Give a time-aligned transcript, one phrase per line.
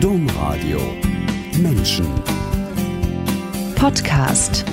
[0.00, 0.78] Domradio
[1.58, 2.06] Menschen
[3.76, 4.66] Podcast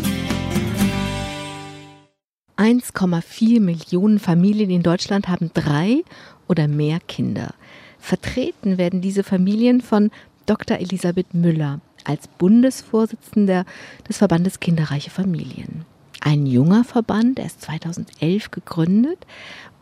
[2.58, 6.04] 1,4 Millionen Familien in Deutschland haben drei
[6.50, 7.54] oder mehr Kinder.
[8.00, 10.12] Vertreten werden diese Familien von
[10.46, 10.80] Dr.
[10.80, 13.64] Elisabeth Müller als Bundesvorsitzender
[14.10, 15.86] des Verbandes Kinderreiche Familien.
[16.20, 19.26] Ein junger Verband, er ist 2011 gegründet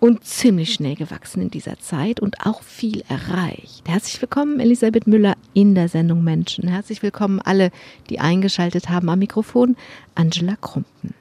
[0.02, 3.84] und ziemlich schnell gewachsen in dieser Zeit und auch viel erreicht.
[3.88, 6.68] Herzlich willkommen, Elisabeth Müller, in der Sendung Menschen.
[6.68, 7.70] Herzlich willkommen alle,
[8.10, 9.78] die eingeschaltet haben am Mikrofon,
[10.16, 11.14] Angela Krumpen.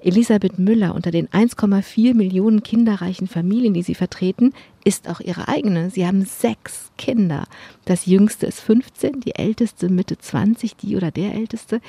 [0.00, 4.52] Elisabeth Müller unter den 1,4 Millionen kinderreichen Familien, die sie vertreten,
[4.84, 5.88] ist auch ihre eigene.
[5.88, 7.46] Sie haben sechs Kinder.
[7.86, 11.80] Das jüngste ist 15, die älteste Mitte 20, die oder der älteste.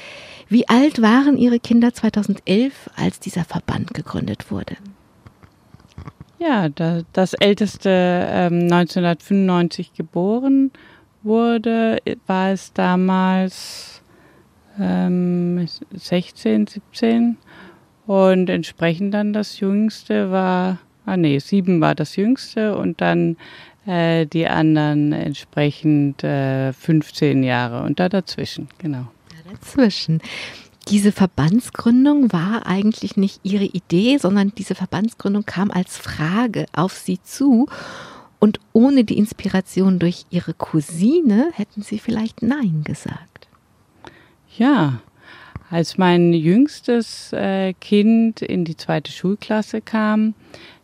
[0.48, 4.78] Wie alt waren ihre Kinder 2011, als dieser Verband gegründet wurde?
[6.46, 10.70] Ja, da, das älteste ähm, 1995 geboren
[11.24, 14.04] wurde, war es damals
[14.80, 17.38] ähm, 16, 17
[18.06, 23.38] und entsprechend dann das jüngste war, ah nee, sieben war das jüngste und dann
[23.88, 29.08] äh, die anderen entsprechend äh, 15 Jahre und da dazwischen, genau.
[29.30, 30.22] Da dazwischen.
[30.90, 37.20] Diese Verbandsgründung war eigentlich nicht Ihre Idee, sondern diese Verbandsgründung kam als Frage auf Sie
[37.24, 37.68] zu.
[38.40, 43.48] Und ohne die Inspiration durch Ihre Cousine hätten Sie vielleicht Nein gesagt.
[44.58, 45.00] Ja,
[45.72, 50.36] als mein jüngstes äh, Kind in die zweite Schulklasse kam,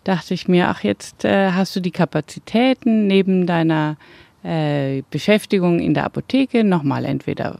[0.03, 3.97] dachte ich mir, ach, jetzt äh, hast du die Kapazitäten neben deiner
[4.44, 7.59] äh, Beschäftigung in der Apotheke nochmal entweder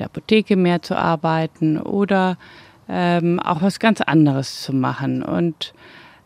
[0.00, 2.36] der Apotheke mehr zu arbeiten oder
[2.88, 5.22] ähm, auch was ganz anderes zu machen.
[5.22, 5.72] Und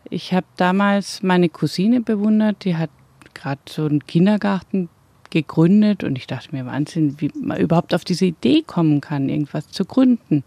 [0.09, 2.89] ich habe damals meine Cousine bewundert, die hat
[3.33, 4.89] gerade so einen Kindergarten
[5.29, 9.67] gegründet und ich dachte mir, Wahnsinn, wie man überhaupt auf diese Idee kommen kann, irgendwas
[9.67, 10.43] zu gründen.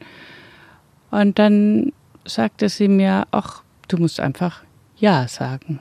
[1.10, 1.92] Und dann
[2.24, 4.62] sagte sie mir, ach, du musst einfach
[4.96, 5.80] Ja sagen.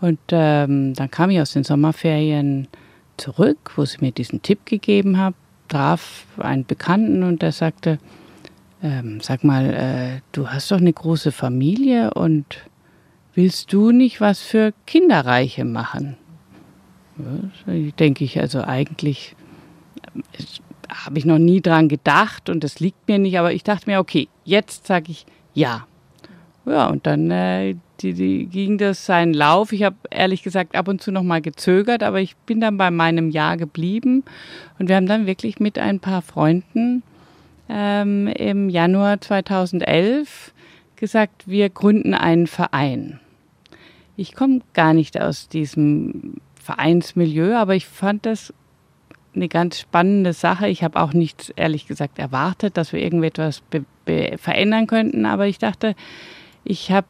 [0.00, 2.68] Und ähm, dann kam ich aus den Sommerferien
[3.16, 5.34] zurück, wo sie mir diesen Tipp gegeben hat,
[5.68, 7.98] traf einen Bekannten und der sagte,
[8.82, 12.44] ähm, sag mal, äh, du hast doch eine große Familie und
[13.34, 16.16] willst du nicht was für Kinderreiche machen?
[17.16, 19.36] Ja, denke ich, also eigentlich
[20.32, 20.42] äh,
[20.92, 24.00] habe ich noch nie dran gedacht und das liegt mir nicht, aber ich dachte mir,
[24.00, 25.24] okay, jetzt sage ich
[25.54, 25.86] ja.
[26.66, 29.72] Ja, und dann äh, die, die, ging das seinen Lauf.
[29.72, 32.90] Ich habe ehrlich gesagt ab und zu noch mal gezögert, aber ich bin dann bei
[32.90, 34.24] meinem Ja geblieben
[34.78, 37.02] und wir haben dann wirklich mit ein paar Freunden
[37.68, 40.52] ähm, im Januar 2011
[40.96, 43.20] gesagt, wir gründen einen Verein.
[44.16, 48.52] Ich komme gar nicht aus diesem Vereinsmilieu, aber ich fand das
[49.34, 50.68] eine ganz spannende Sache.
[50.68, 53.62] Ich habe auch nichts, ehrlich gesagt, erwartet, dass wir irgendetwas
[54.36, 55.96] verändern könnten, aber ich dachte,
[56.62, 57.06] ich habe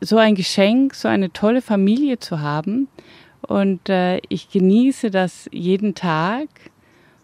[0.00, 2.88] so ein Geschenk, so eine tolle Familie zu haben
[3.42, 6.48] und äh, ich genieße das jeden Tag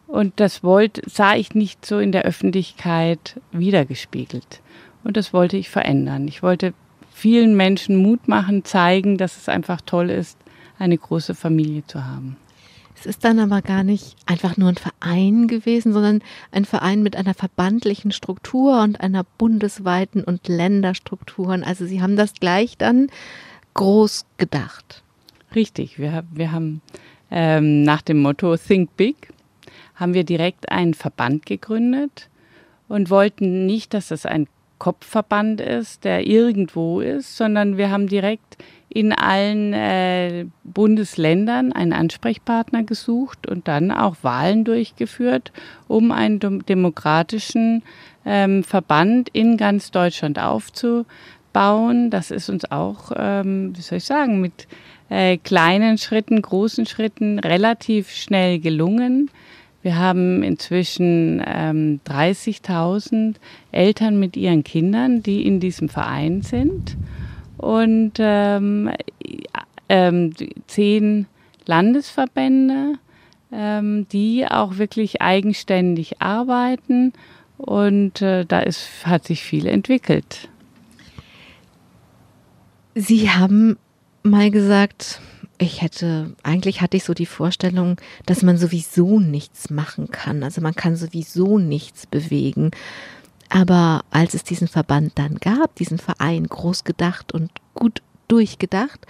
[0.07, 4.61] und das wollte, sah ich nicht so in der Öffentlichkeit wiedergespiegelt
[5.05, 6.29] und das wollte ich verändern.
[6.29, 6.75] Ich wollte
[7.13, 10.39] vielen Menschen Mut machen, zeigen, dass es einfach toll ist,
[10.79, 12.37] eine große Familie zu haben.
[12.99, 17.15] Es ist dann aber gar nicht einfach nur ein Verein gewesen, sondern ein Verein mit
[17.15, 21.63] einer verbandlichen Struktur und einer bundesweiten und Länderstrukturen.
[21.63, 23.09] Also Sie haben das gleich dann
[23.75, 25.03] groß gedacht.
[25.55, 26.81] Richtig, wir, wir haben
[27.31, 29.29] ähm, nach dem Motto Think Big
[29.95, 32.29] haben wir direkt einen Verband gegründet
[32.89, 34.47] und wollten nicht, dass es ein
[34.79, 38.59] Kopfverband ist, der irgendwo ist, sondern wir haben direkt
[38.97, 45.53] in allen äh, Bundesländern einen Ansprechpartner gesucht und dann auch Wahlen durchgeführt,
[45.87, 47.83] um einen demokratischen
[48.25, 52.09] ähm, Verband in ganz Deutschland aufzubauen.
[52.09, 54.67] Das ist uns auch, ähm, wie soll ich sagen, mit
[55.11, 59.31] äh, kleinen Schritten, großen Schritten relativ schnell gelungen.
[59.83, 63.35] Wir haben inzwischen ähm, 30.000
[63.73, 66.97] Eltern mit ihren Kindern, die in diesem Verein sind
[67.59, 68.91] und ähm,
[69.89, 70.33] ähm,
[70.67, 71.27] zehn
[71.65, 72.95] Landesverbände,
[73.53, 77.13] ähm, die auch wirklich eigenständig arbeiten
[77.59, 80.49] und äh, da ist, hat sich viel entwickelt.
[82.95, 83.77] Sie haben
[84.23, 85.21] mal gesagt,
[85.59, 90.43] ich hätte, eigentlich hatte ich so die Vorstellung, dass man sowieso nichts machen kann.
[90.43, 92.73] Also man kann sowieso nichts bewegen.
[93.49, 99.07] Aber als es diesen Verband dann gab, diesen Verein groß gedacht und gut durchgedacht,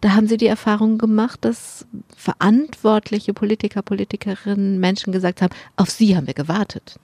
[0.00, 6.16] da haben Sie die Erfahrung gemacht, dass verantwortliche Politiker, Politikerinnen, Menschen gesagt haben, auf Sie
[6.16, 6.98] haben wir gewartet.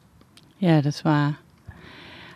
[0.61, 1.37] Ja, das war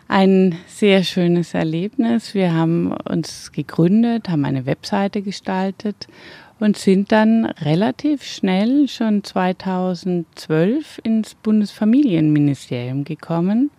[0.07, 2.33] ein sehr schönes Erlebnis.
[2.33, 6.07] Wir haben uns gegründet, haben eine Webseite gestaltet
[6.59, 13.69] und sind dann relativ schnell schon 2012 ins Bundesfamilienministerium gekommen.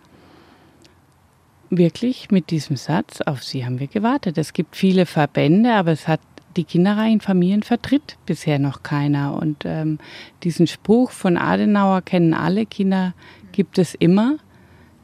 [1.69, 4.37] Wirklich mit diesem Satz, auf Sie haben wir gewartet.
[4.37, 6.21] Es gibt viele Verbände, aber es hat
[6.55, 9.39] die Kinderreihen Familien vertritt bisher noch keiner.
[9.39, 9.99] Und ähm,
[10.43, 13.13] diesen Spruch von Adenauer kennen alle, Kinder
[13.51, 14.37] gibt es immer.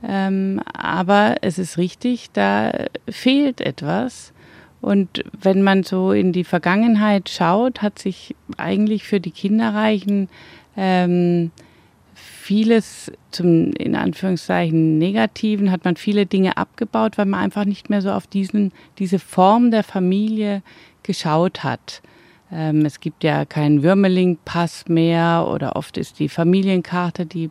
[0.03, 2.71] Ähm, aber es ist richtig, da
[3.07, 4.33] fehlt etwas.
[4.81, 10.29] Und wenn man so in die Vergangenheit schaut, hat sich eigentlich für die Kinderreichen
[10.77, 11.51] ähm,
[12.45, 18.03] vieles zum, in Anführungszeichen, Negativen, hat man viele Dinge abgebaut, weil man einfach nicht mehr
[18.03, 20.61] so auf diesen, diese Form der Familie
[21.01, 22.03] geschaut hat.
[22.51, 27.49] Ähm, es gibt ja keinen Würmeling-Pass mehr oder oft ist die Familienkarte, die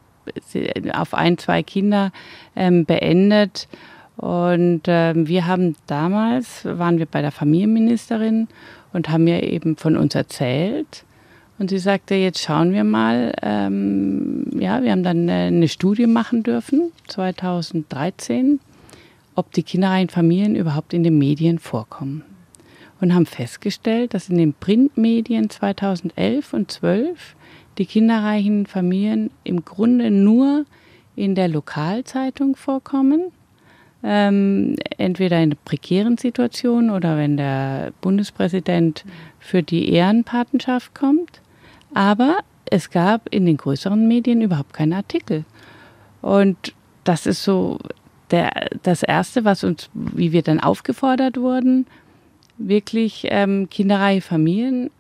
[0.93, 2.13] auf ein, zwei Kinder
[2.55, 3.67] ähm, beendet.
[4.17, 8.47] Und ähm, wir haben damals, waren wir bei der Familienministerin
[8.93, 11.05] und haben mir eben von uns erzählt.
[11.59, 16.43] Und sie sagte, jetzt schauen wir mal, ähm, ja, wir haben dann eine Studie machen
[16.43, 18.59] dürfen, 2013,
[19.37, 22.25] ob die kinderreichen Familien überhaupt in den Medien vorkommen.
[23.01, 27.37] Und haben festgestellt, dass in den Printmedien 2011 und 12
[27.79, 30.65] die kinderreichen Familien im Grunde nur
[31.17, 33.33] in der Lokalzeitung vorkommen
[34.05, 39.05] ähm, entweder in prekären Situationen oder wenn der Bundespräsident
[39.41, 41.41] für die Ehrenpatenschaft kommt.
[41.95, 45.45] Aber es gab in den größeren Medien überhaupt keinen Artikel.
[46.21, 46.75] Und
[47.05, 47.79] das ist so
[48.31, 51.87] der, das Erste, was uns, wie wir dann aufgefordert wurden,
[52.59, 54.91] wirklich ähm, kinderreihe Familien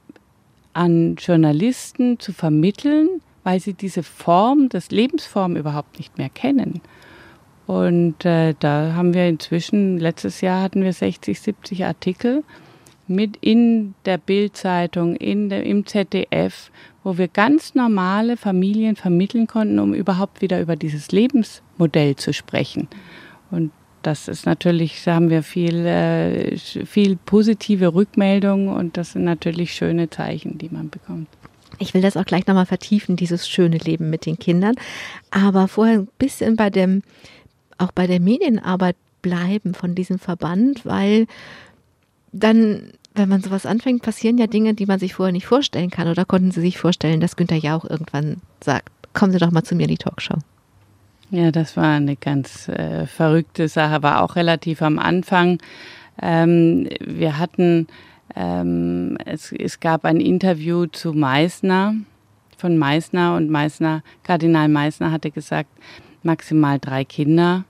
[0.73, 3.09] an Journalisten zu vermitteln,
[3.43, 6.81] weil sie diese Form, das Lebensform überhaupt nicht mehr kennen.
[7.67, 12.45] Und äh, da haben wir inzwischen, letztes Jahr hatten wir 60, 70 Artikel
[13.07, 16.71] mit in der Bildzeitung, in der, im ZDF,
[17.03, 22.89] wo wir ganz normale Familien vermitteln konnten, um überhaupt wieder über dieses Lebensmodell zu sprechen.
[23.51, 23.73] Und
[24.03, 29.73] das ist natürlich, da haben wir viel, äh, viel positive Rückmeldungen und das sind natürlich
[29.75, 31.29] schöne Zeichen, die man bekommt.
[31.79, 34.75] Ich will das auch gleich nochmal vertiefen, dieses schöne Leben mit den Kindern.
[35.31, 37.03] Aber vorher ein bisschen bei dem
[37.79, 41.27] auch bei der Medienarbeit bleiben von diesem Verband, weil
[42.35, 46.09] dann, wenn man sowas anfängt, passieren ja Dinge, die man sich vorher nicht vorstellen kann.
[46.09, 49.77] Oder konnten Sie sich vorstellen, dass Günther Jauch irgendwann sagt, kommen Sie doch mal zu
[49.77, 50.39] mir in die Talkshow?
[51.31, 55.59] Ja, das war eine ganz äh, verrückte Sache, war auch relativ am Anfang.
[56.21, 57.87] Ähm, wir hatten,
[58.37, 61.95] ähm, es, es gab ein Interview zu Meissner,
[62.57, 65.71] von Meissner und Meissner, Kardinal Meissner hatte gesagt,
[66.23, 67.65] maximal drei Kinder.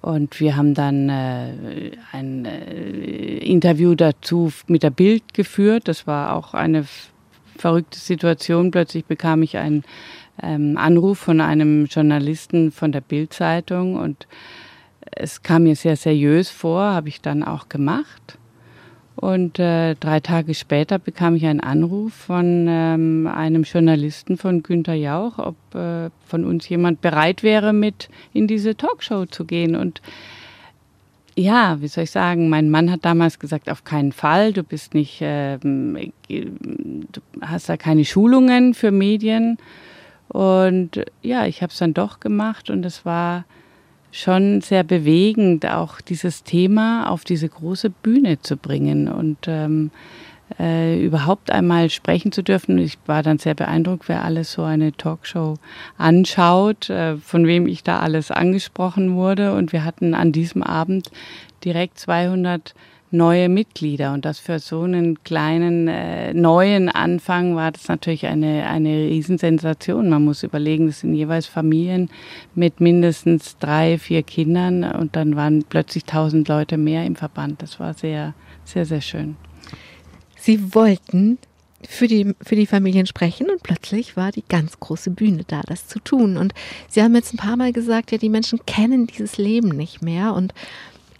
[0.00, 5.88] Und wir haben dann äh, ein äh, Interview dazu mit der Bild geführt.
[5.88, 6.84] Das war auch eine
[7.56, 8.70] verrückte Situation.
[8.70, 9.82] Plötzlich bekam ich einen
[10.42, 14.28] ähm, Anruf von einem Journalisten von der Bild-Zeitung und
[15.00, 18.38] es kam mir sehr seriös vor, habe ich dann auch gemacht.
[19.20, 24.94] Und äh, drei Tage später bekam ich einen Anruf von ähm, einem Journalisten von Günter
[24.94, 29.74] Jauch, ob äh, von uns jemand bereit wäre, mit in diese Talkshow zu gehen.
[29.74, 30.02] Und
[31.34, 34.94] ja, wie soll ich sagen, mein Mann hat damals gesagt, auf keinen Fall, du bist
[34.94, 39.58] nicht, äh, du hast da keine Schulungen für Medien.
[40.28, 43.46] Und ja, ich habe es dann doch gemacht und es war
[44.10, 49.90] schon sehr bewegend, auch dieses Thema auf diese große Bühne zu bringen und ähm,
[50.58, 52.78] äh, überhaupt einmal sprechen zu dürfen.
[52.78, 55.54] Ich war dann sehr beeindruckt, wer alles so eine Talkshow
[55.98, 59.54] anschaut, äh, von wem ich da alles angesprochen wurde.
[59.54, 61.10] Und wir hatten an diesem Abend
[61.64, 62.74] direkt 200
[63.10, 64.12] neue Mitglieder.
[64.12, 70.08] Und das für so einen kleinen äh, neuen Anfang war das natürlich eine, eine Riesensensation.
[70.08, 72.10] Man muss überlegen, das sind jeweils Familien
[72.54, 77.62] mit mindestens drei, vier Kindern und dann waren plötzlich tausend Leute mehr im Verband.
[77.62, 78.34] Das war sehr,
[78.64, 79.36] sehr, sehr schön.
[80.36, 81.38] Sie wollten
[81.86, 85.86] für die, für die Familien sprechen und plötzlich war die ganz große Bühne da, das
[85.86, 86.36] zu tun.
[86.36, 86.52] Und
[86.88, 90.34] Sie haben jetzt ein paar Mal gesagt, ja, die Menschen kennen dieses Leben nicht mehr
[90.34, 90.52] und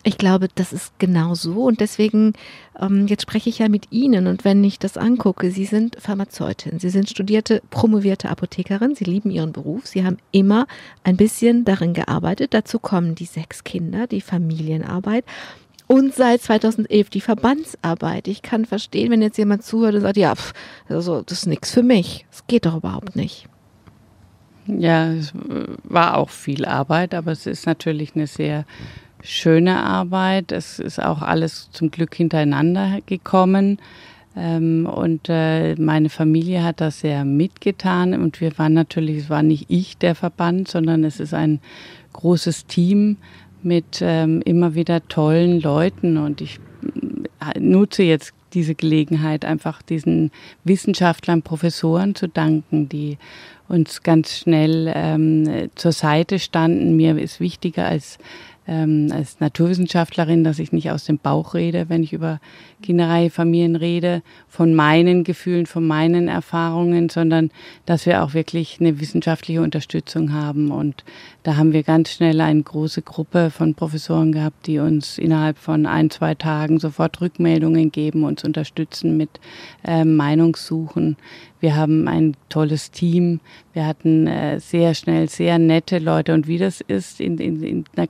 [0.09, 1.65] ich glaube, das ist genau so.
[1.65, 2.33] Und deswegen,
[2.81, 4.27] ähm, jetzt spreche ich ja mit Ihnen.
[4.27, 9.31] Und wenn ich das angucke, Sie sind Pharmazeutin, Sie sind studierte, promovierte Apothekerin, Sie lieben
[9.31, 10.67] Ihren Beruf, Sie haben immer
[11.05, 12.55] ein bisschen darin gearbeitet.
[12.55, 15.25] Dazu kommen die sechs Kinder, die Familienarbeit.
[15.87, 18.29] und seit 2011 die Verbandsarbeit.
[18.29, 20.53] Ich kann verstehen, wenn jetzt jemand zuhört und sagt, ja, pff,
[20.89, 22.27] also, das ist nichts für mich.
[22.31, 23.47] Das geht doch überhaupt nicht.
[24.67, 25.33] Ja, es
[25.85, 28.67] war auch viel Arbeit, aber es ist natürlich eine sehr
[29.23, 30.53] schöne Arbeit.
[30.53, 33.79] Es ist auch alles zum Glück hintereinander gekommen.
[34.37, 38.15] Ähm, und äh, meine Familie hat das sehr mitgetan.
[38.15, 41.61] Und wir waren natürlich, es war nicht ich der Verband, sondern es ist ein
[42.13, 43.17] großes Team
[43.63, 46.17] mit ähm, immer wieder tollen Leuten.
[46.17, 46.61] Und ich
[47.41, 50.31] äh, nutze jetzt diese Gelegenheit, einfach diesen
[50.65, 53.19] Wissenschaftlern, Professoren zu danken, die
[53.69, 56.97] uns ganz schnell ähm, zur Seite standen.
[56.97, 58.19] Mir ist wichtiger als
[58.69, 62.39] ähm, als Naturwissenschaftlerin, dass ich nicht aus dem Bauch rede, wenn ich über
[62.83, 67.51] Kinderreihefamilien rede, von meinen Gefühlen, von meinen Erfahrungen, sondern
[67.87, 70.71] dass wir auch wirklich eine wissenschaftliche Unterstützung haben.
[70.71, 71.03] Und
[71.43, 75.87] da haben wir ganz schnell eine große Gruppe von Professoren gehabt, die uns innerhalb von
[75.87, 79.31] ein, zwei Tagen sofort Rückmeldungen geben, uns unterstützen mit
[79.85, 81.17] äh, Meinungssuchen.
[81.61, 83.41] Wir haben ein tolles Team.
[83.73, 86.35] Wir hatten äh, sehr schnell sehr nette Leute.
[86.35, 88.09] Und wie das ist in, in, in einer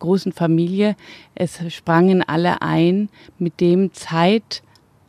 [0.00, 0.96] großen Familie,
[1.34, 4.50] es sprangen alle ein mit dem Zeitraum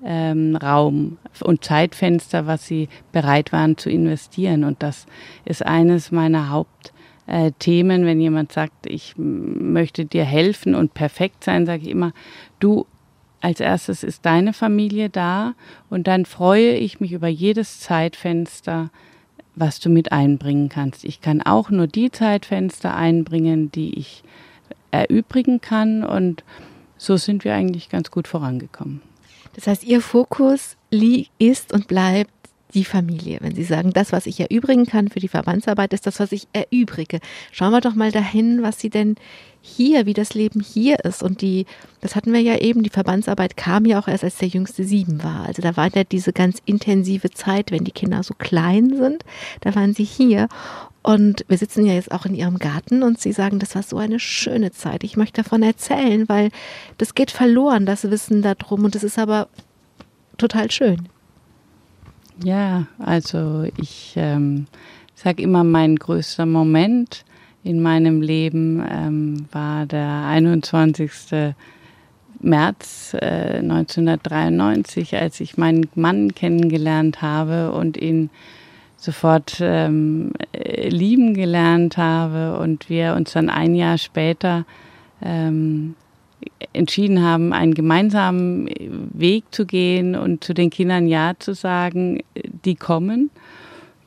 [0.06, 4.64] ähm, und Zeitfenster, was sie bereit waren zu investieren.
[4.64, 5.08] Und das
[5.46, 8.06] ist eines meiner Hauptthemen.
[8.06, 12.14] Wenn jemand sagt, ich möchte dir helfen und perfekt sein, sage ich immer,
[12.60, 12.86] du
[13.42, 15.56] als erstes ist deine Familie da
[15.90, 18.92] und dann freue ich mich über jedes Zeitfenster,
[19.56, 21.04] was du mit einbringen kannst.
[21.04, 24.24] Ich kann auch nur die Zeitfenster einbringen, die ich
[24.92, 26.04] erübrigen kann.
[26.04, 26.44] Und
[26.98, 29.02] so sind wir eigentlich ganz gut vorangekommen.
[29.56, 30.78] Das heißt, Ihr Fokus
[31.40, 32.32] ist und bleibt
[32.74, 33.38] die Familie.
[33.42, 36.48] Wenn Sie sagen, das, was ich erübrigen kann für die Verbandsarbeit, ist das, was ich
[36.54, 37.20] erübrige.
[37.52, 39.16] Schauen wir doch mal dahin, was Sie denn
[39.62, 41.22] hier, wie das Leben hier ist.
[41.22, 41.66] Und die,
[42.00, 45.24] das hatten wir ja eben, die Verbandsarbeit kam ja auch erst, als der Jüngste sieben
[45.24, 45.46] war.
[45.46, 49.24] Also da war ja diese ganz intensive Zeit, wenn die Kinder so klein sind,
[49.62, 50.48] da waren sie hier.
[51.04, 53.98] Und wir sitzen ja jetzt auch in ihrem Garten und sie sagen, das war so
[53.98, 55.04] eine schöne Zeit.
[55.04, 56.52] Ich möchte davon erzählen, weil
[57.00, 58.86] das geht verloren, das Wissen darum.
[58.86, 59.48] Und es ist aber
[60.38, 61.10] total schön.
[62.44, 64.68] Ja, also ich ähm,
[65.16, 67.26] sage immer, mein größter Moment
[67.64, 71.12] in meinem Leben ähm, war der 21.
[72.40, 78.30] März äh, 1993, als ich meinen Mann kennengelernt habe und ihn
[79.02, 84.64] sofort ähm, lieben gelernt habe und wir uns dann ein Jahr später
[85.24, 85.96] ähm,
[86.74, 88.70] entschieden haben, einen gemeinsamen
[89.14, 92.22] Weg zu gehen und zu den Kindern Ja zu sagen,
[92.66, 93.32] die kommen.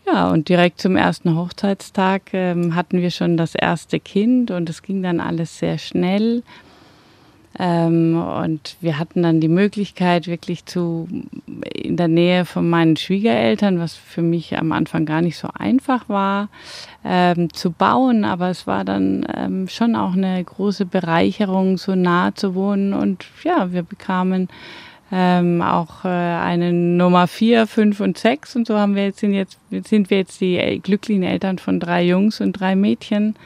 [0.07, 4.83] Ja, und direkt zum ersten Hochzeitstag ähm, hatten wir schon das erste Kind und es
[4.83, 6.43] ging dann alles sehr schnell.
[7.59, 11.09] Ähm, und wir hatten dann die Möglichkeit, wirklich zu
[11.73, 16.09] in der Nähe von meinen Schwiegereltern, was für mich am Anfang gar nicht so einfach
[16.09, 16.49] war,
[17.05, 18.25] ähm, zu bauen.
[18.25, 22.93] Aber es war dann ähm, schon auch eine große Bereicherung, so nah zu wohnen.
[22.93, 24.49] Und ja, wir bekamen
[25.13, 28.57] ähm, auch äh, eine Nummer vier, fünf und sechs.
[28.57, 32.05] Und so haben wir jetzt sind jetzt sind wir jetzt die glücklichen Eltern von drei
[32.05, 33.37] Jungs und drei Mädchen.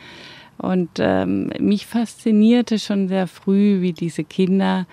[0.59, 4.87] Und ähm, mich faszinierte schon sehr früh, wie diese Kinder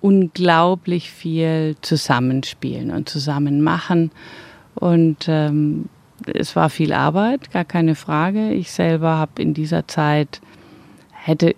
[0.00, 4.10] unglaublich viel zusammenspielen und zusammen machen.
[4.74, 5.88] Und ähm,
[6.32, 8.52] es war viel Arbeit, gar keine Frage.
[8.52, 10.40] Ich selber habe in dieser Zeit,
[11.12, 11.56] hätte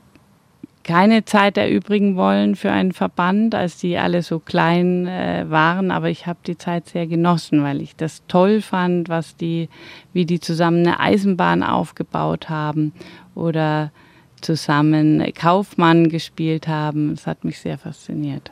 [0.88, 6.08] keine Zeit erübrigen wollen für einen Verband, als die alle so klein äh, waren, aber
[6.08, 9.68] ich habe die Zeit sehr genossen, weil ich das toll fand, was die,
[10.14, 12.94] wie die zusammen eine Eisenbahn aufgebaut haben
[13.38, 13.92] oder
[14.40, 17.14] zusammen Kaufmann gespielt haben.
[17.14, 18.50] Das hat mich sehr fasziniert.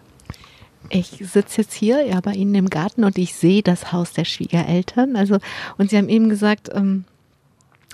[0.88, 4.24] Ich sitze jetzt hier ja bei Ihnen im Garten und ich sehe das Haus der
[4.24, 5.16] Schwiegereltern.
[5.16, 5.38] Also
[5.78, 7.04] und Sie haben eben gesagt, ähm,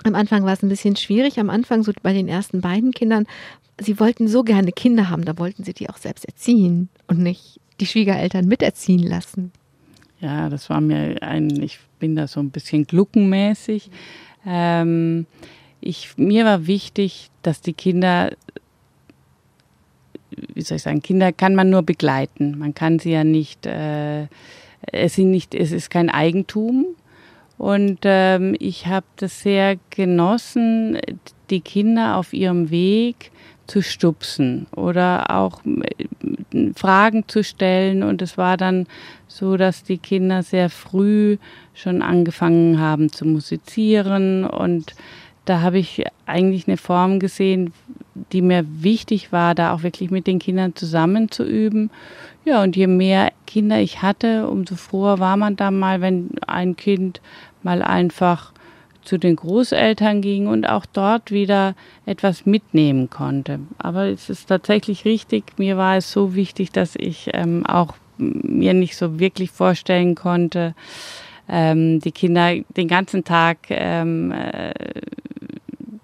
[0.03, 1.39] am Anfang war es ein bisschen schwierig.
[1.39, 3.25] Am Anfang so bei den ersten beiden Kindern
[3.79, 7.59] sie wollten so gerne Kinder haben, da wollten sie die auch selbst erziehen und nicht
[7.79, 9.51] die Schwiegereltern miterziehen lassen.
[10.19, 13.89] Ja, das war mir ein, ich bin da so ein bisschen gluckenmäßig.
[14.45, 15.25] Ähm,
[15.83, 18.31] ich, mir war wichtig, dass die Kinder,
[20.53, 22.57] wie soll ich sagen, Kinder kann man nur begleiten.
[22.57, 24.27] Man kann sie ja nicht, äh,
[24.91, 26.85] es, sind nicht es ist kein Eigentum.
[27.57, 30.97] Und ähm, ich habe das sehr genossen,
[31.49, 33.31] die Kinder auf ihrem Weg
[33.67, 38.03] zu stupsen oder auch äh, Fragen zu stellen.
[38.03, 38.87] Und es war dann
[39.27, 41.37] so, dass die Kinder sehr früh
[41.73, 44.93] schon angefangen haben zu musizieren und
[45.45, 47.73] da habe ich eigentlich eine Form gesehen,
[48.31, 51.89] die mir wichtig war, da auch wirklich mit den Kindern zusammen zu üben.
[52.45, 56.75] Ja, und je mehr Kinder ich hatte, umso froher war man da mal, wenn ein
[56.75, 57.21] Kind
[57.63, 58.53] mal einfach
[59.03, 63.59] zu den Großeltern ging und auch dort wieder etwas mitnehmen konnte.
[63.77, 68.73] Aber es ist tatsächlich richtig, mir war es so wichtig, dass ich ähm, auch mir
[68.73, 70.75] nicht so wirklich vorstellen konnte,
[71.49, 74.71] ähm, die Kinder den ganzen Tag ähm, äh,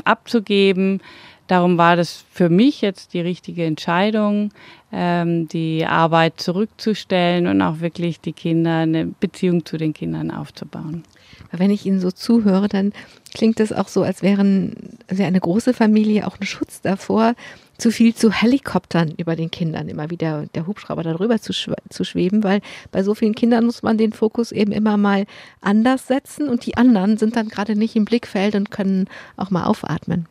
[0.09, 1.01] abzugeben.
[1.47, 4.51] Darum war das für mich jetzt die richtige Entscheidung,
[4.91, 11.03] ähm, die Arbeit zurückzustellen und auch wirklich die Kinder, eine Beziehung zu den Kindern aufzubauen.
[11.51, 12.93] Wenn ich Ihnen so zuhöre, dann
[13.33, 17.33] klingt es auch so, als wären also eine große Familie auch ein Schutz davor,
[17.79, 22.43] zu viel zu Helikoptern über den Kindern, immer wieder der Hubschrauber darüber zu, zu schweben,
[22.43, 25.25] weil bei so vielen Kindern muss man den Fokus eben immer mal
[25.61, 29.07] anders setzen und die anderen sind dann gerade nicht im Blickfeld und können
[29.37, 30.27] auch mal aufatmen.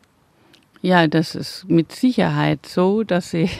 [0.80, 3.50] Ja, das ist mit Sicherheit so, dass sie,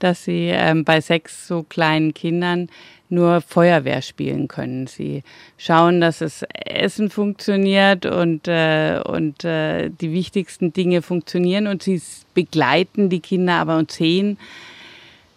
[0.00, 2.68] dass sie ähm, bei sechs so kleinen Kindern
[3.10, 4.86] nur Feuerwehr spielen können.
[4.86, 5.22] Sie
[5.56, 12.00] schauen, dass das Essen funktioniert und, äh, und äh, die wichtigsten Dinge funktionieren und sie
[12.34, 14.38] begleiten die Kinder aber und sehen,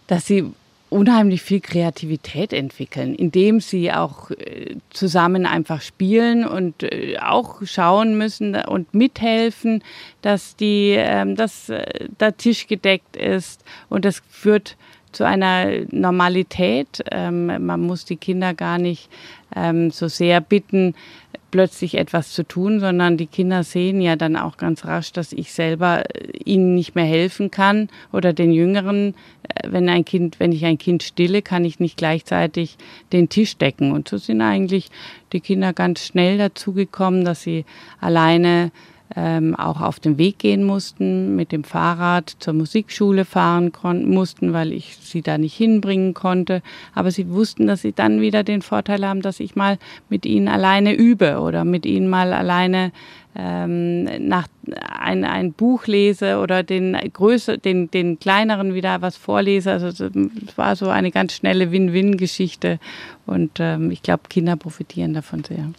[0.07, 0.51] dass sie
[0.91, 8.17] unheimlich viel Kreativität entwickeln, indem sie auch äh, zusammen einfach spielen und äh, auch schauen
[8.17, 9.83] müssen und mithelfen,
[10.21, 14.75] dass die, ähm, dass äh, der Tisch gedeckt ist und das führt
[15.11, 17.03] zu einer Normalität.
[17.11, 19.09] Ähm, man muss die Kinder gar nicht
[19.55, 20.95] ähm, so sehr bitten,
[21.51, 25.53] plötzlich etwas zu tun, sondern die Kinder sehen ja dann auch ganz rasch, dass ich
[25.53, 29.13] selber äh, ihnen nicht mehr helfen kann oder den Jüngeren,
[29.43, 32.77] äh, wenn ein Kind, wenn ich ein Kind stille, kann ich nicht gleichzeitig
[33.11, 33.91] den Tisch decken.
[33.91, 34.89] Und so sind eigentlich
[35.33, 37.65] die Kinder ganz schnell dazu gekommen, dass sie
[37.99, 38.71] alleine
[39.15, 43.71] ähm, auch auf den Weg gehen mussten, mit dem Fahrrad zur Musikschule fahren
[44.05, 46.61] mussten, weil ich sie da nicht hinbringen konnte.
[46.93, 49.77] Aber sie wussten, dass sie dann wieder den Vorteil haben, dass ich mal
[50.09, 52.91] mit ihnen alleine übe oder mit ihnen mal alleine
[53.35, 54.47] ähm, nach
[54.81, 59.72] ein, ein Buch lese oder den größer, den, den kleineren wieder was vorlese.
[59.72, 62.79] Also es war so eine ganz schnelle Win-Win-Geschichte
[63.25, 65.72] und ähm, ich glaube, Kinder profitieren davon sehr.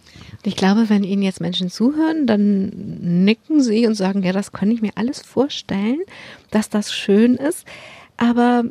[0.45, 4.71] Ich glaube, wenn Ihnen jetzt Menschen zuhören, dann nicken sie und sagen, ja, das kann
[4.71, 6.01] ich mir alles vorstellen,
[6.51, 7.67] dass das schön ist.
[8.17, 8.65] Aber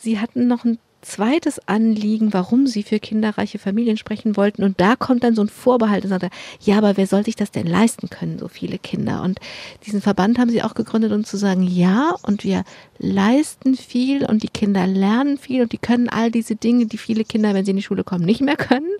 [0.00, 4.64] Sie hatten noch ein zweites Anliegen, warum sie für kinderreiche Familien sprechen wollten.
[4.64, 6.26] Und da kommt dann so ein Vorbehalt und sagt,
[6.60, 9.22] ja, aber wer soll sich das denn leisten können, so viele Kinder?
[9.22, 9.38] Und
[9.86, 12.64] diesen Verband haben sie auch gegründet, um zu sagen, ja, und wir
[12.98, 17.24] leisten viel und die Kinder lernen viel und die können all diese Dinge, die viele
[17.24, 18.90] Kinder, wenn sie in die Schule kommen, nicht mehr können.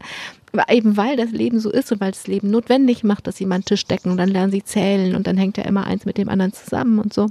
[0.71, 3.57] Eben weil das Leben so ist und weil das Leben notwendig macht, dass sie mal
[3.57, 6.17] einen Tisch decken und dann lernen sie zählen und dann hängt ja immer eins mit
[6.17, 7.27] dem anderen zusammen und so.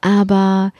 [0.00, 0.72] Aber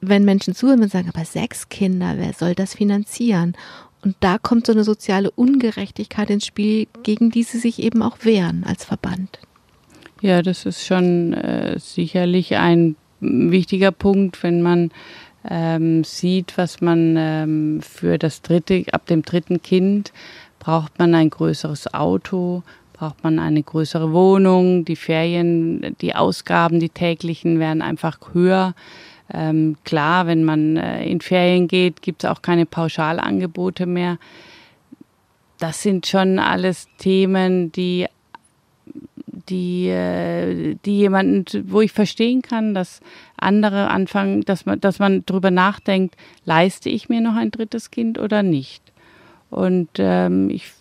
[0.00, 3.54] wenn Menschen zuhören und sagen, aber sechs Kinder, wer soll das finanzieren?
[4.02, 8.18] Und da kommt so eine soziale Ungerechtigkeit ins Spiel, gegen die sie sich eben auch
[8.22, 9.38] wehren als Verband.
[10.22, 14.90] Ja, das ist schon äh, sicherlich ein wichtiger Punkt, wenn man
[15.48, 20.12] ähm, sieht, was man ähm, für das dritte, ab dem dritten Kind
[20.58, 26.90] braucht man ein größeres Auto, braucht man eine größere Wohnung, die Ferien, die Ausgaben, die
[26.90, 28.74] täglichen werden einfach höher.
[29.32, 34.18] Ähm, klar, wenn man äh, in Ferien geht, gibt es auch keine Pauschalangebote mehr.
[35.58, 38.06] Das sind schon alles Themen, die,
[39.48, 43.00] die, äh, die jemanden, wo ich verstehen kann, dass
[43.36, 48.18] andere anfangen, dass man, dass man darüber nachdenkt, leiste ich mir noch ein drittes Kind
[48.18, 48.82] oder nicht.
[49.50, 50.72] Und ähm, ich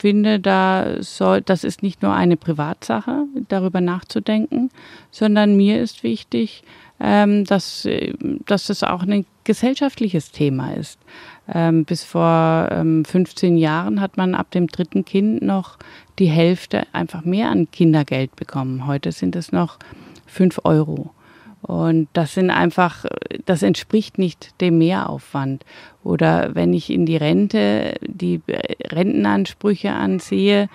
[0.00, 4.70] finde, da soll, das ist nicht nur eine Privatsache, darüber nachzudenken,
[5.10, 6.62] sondern mir ist wichtig,
[6.98, 8.14] ähm, dass, äh,
[8.46, 10.98] dass das auch ein gesellschaftliches Thema ist.
[11.52, 15.78] Ähm, bis vor ähm, 15 Jahren hat man ab dem dritten Kind noch
[16.18, 18.86] die Hälfte einfach mehr an Kindergeld bekommen.
[18.86, 19.78] Heute sind es noch
[20.26, 21.10] fünf Euro.
[21.62, 23.04] Und das sind einfach,
[23.44, 25.64] das entspricht nicht dem Mehraufwand.
[26.02, 28.40] Oder wenn ich in die Rente, die
[28.90, 30.68] Rentenansprüche ansehe,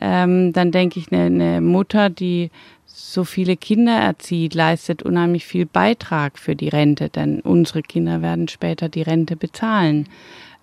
[0.00, 2.50] ähm, dann denke ich, eine, eine Mutter, die
[2.86, 8.48] so viele Kinder erzieht, leistet unheimlich viel Beitrag für die Rente, denn unsere Kinder werden
[8.48, 10.08] später die Rente bezahlen.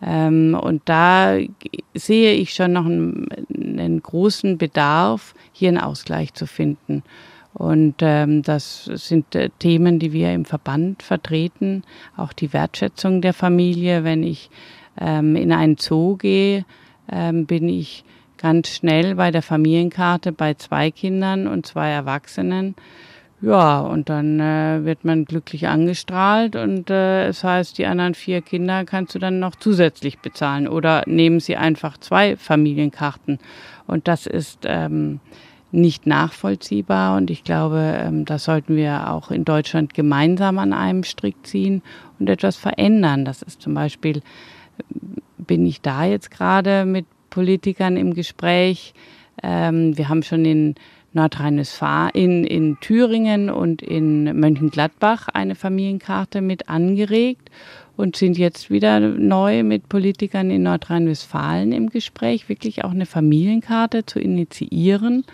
[0.02, 1.38] Ähm, und da
[1.94, 7.04] sehe ich schon noch einen, einen, großen Bedarf, hier einen Ausgleich zu finden.
[7.56, 11.84] Und ähm, das sind äh, Themen, die wir im Verband vertreten.
[12.18, 14.04] Auch die Wertschätzung der Familie.
[14.04, 14.50] Wenn ich
[15.00, 16.66] ähm, in einen Zoo gehe,
[17.10, 18.04] ähm, bin ich
[18.38, 22.76] ganz schnell bei der Familienkarte bei zwei Kindern und zwei Erwachsenen.
[23.42, 28.42] Ja, und dann äh, wird man glücklich angestrahlt und äh, es heißt, die anderen vier
[28.42, 33.40] Kinder kannst du dann noch zusätzlich bezahlen oder nehmen sie einfach zwei Familienkarten.
[33.88, 35.20] Und das ist ähm,
[35.76, 41.04] nicht nachvollziehbar und ich glaube, ähm, das sollten wir auch in Deutschland gemeinsam an einem
[41.04, 41.82] Strick ziehen
[42.20, 43.26] und etwas verändern.
[43.26, 44.22] Das ist zum Beispiel,
[45.38, 48.94] bin ich da jetzt gerade mit Politikern im Gespräch.
[49.44, 50.76] Ähm, wir haben schon in
[51.14, 57.50] Nordrhein-Westfalen, in, in Thüringen und in Mönchengladbach eine Familienkarte mit angeregt
[57.96, 64.06] und sind jetzt wieder neu mit Politikern in Nordrhein-Westfalen im Gespräch, wirklich auch eine Familienkarte
[64.06, 65.26] zu initiieren,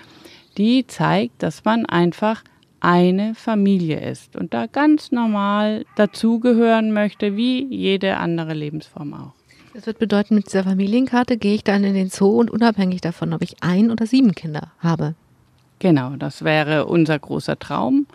[0.58, 2.44] die zeigt, dass man einfach
[2.80, 9.34] eine Familie ist und da ganz normal dazugehören möchte, wie jede andere Lebensform auch.
[9.74, 13.34] Das wird bedeuten, mit dieser Familienkarte gehe ich dann in den Zoo und unabhängig davon,
[13.34, 15.16] ob ich ein oder sieben Kinder habe.
[15.80, 18.06] Genau, das wäre unser großer Traum.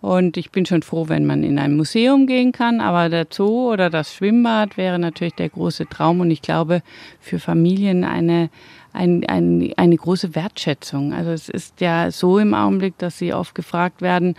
[0.00, 2.80] Und ich bin schon froh, wenn man in ein Museum gehen kann.
[2.80, 6.20] Aber der Zoo oder das Schwimmbad wäre natürlich der große Traum.
[6.20, 6.82] Und ich glaube,
[7.20, 8.48] für Familien eine,
[8.92, 11.12] ein, ein, eine große Wertschätzung.
[11.12, 14.34] Also es ist ja so im Augenblick, dass sie oft gefragt werden,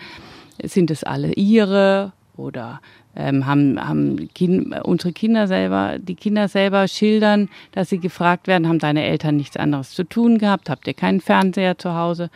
[0.63, 2.81] sind es alle ihre oder
[3.15, 8.67] ähm, haben, haben kind, unsere Kinder selber, die Kinder selber schildern, dass sie gefragt werden,
[8.67, 12.29] haben deine Eltern nichts anderes zu tun gehabt, habt ihr keinen Fernseher zu Hause?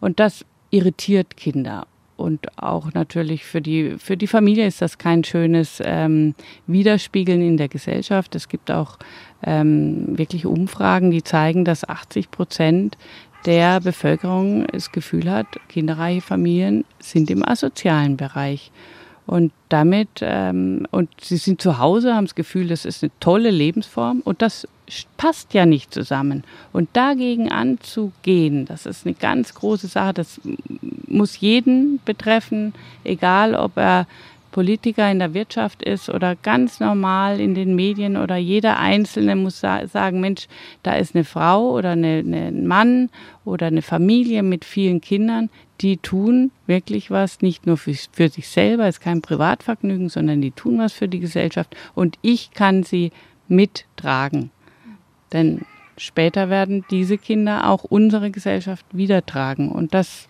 [0.00, 1.86] Und das irritiert Kinder.
[2.16, 6.34] Und auch natürlich für die, für die Familie ist das kein schönes ähm,
[6.66, 8.34] Widerspiegeln in der Gesellschaft.
[8.34, 8.98] Es gibt auch
[9.42, 12.96] ähm, wirklich Umfragen, die zeigen, dass 80 Prozent
[13.44, 18.72] der Bevölkerung das Gefühl hat, kinderreiche Familien sind im asozialen Bereich.
[19.26, 23.50] Und damit, ähm, und sie sind zu Hause, haben das Gefühl, das ist eine tolle
[23.50, 24.66] Lebensform und das
[25.16, 26.44] passt ja nicht zusammen.
[26.72, 30.40] Und dagegen anzugehen, das ist eine ganz große Sache, das
[31.08, 34.06] muss jeden betreffen, egal ob er
[34.56, 39.60] Politiker in der Wirtschaft ist oder ganz normal in den Medien oder jeder Einzelne muss
[39.60, 40.48] sagen, Mensch,
[40.82, 43.10] da ist eine Frau oder ein Mann
[43.44, 45.50] oder eine Familie mit vielen Kindern,
[45.82, 50.52] die tun wirklich was, nicht nur für, für sich selber, ist kein Privatvergnügen, sondern die
[50.52, 53.12] tun was für die Gesellschaft und ich kann sie
[53.48, 54.50] mittragen.
[55.32, 55.62] Denn
[55.96, 60.28] später werden diese Kinder auch unsere Gesellschaft wieder tragen und das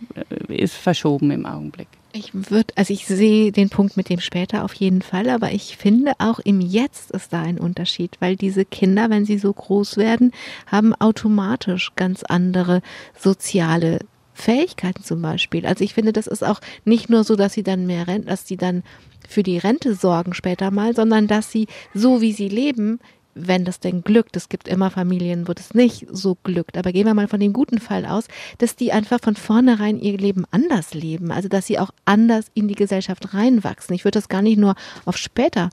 [0.48, 1.88] äh, ist verschoben im Augenblick.
[2.12, 5.76] Ich würde, also ich sehe den Punkt mit dem später auf jeden Fall, aber ich
[5.76, 9.98] finde auch im Jetzt ist da ein Unterschied, weil diese Kinder, wenn sie so groß
[9.98, 10.32] werden,
[10.66, 12.80] haben automatisch ganz andere
[13.18, 13.98] soziale
[14.32, 15.66] Fähigkeiten zum Beispiel.
[15.66, 18.46] Also ich finde, das ist auch nicht nur so, dass sie dann mehr Rente, dass
[18.46, 18.82] sie dann
[19.28, 23.00] für die Rente sorgen später mal, sondern dass sie so wie sie leben
[23.36, 27.06] wenn das denn glückt, es gibt immer Familien, wo das nicht so glückt, aber gehen
[27.06, 30.94] wir mal von dem guten Fall aus, dass die einfach von vornherein ihr Leben anders
[30.94, 33.94] leben, also dass sie auch anders in die Gesellschaft reinwachsen.
[33.94, 35.68] Ich würde das gar nicht nur auf später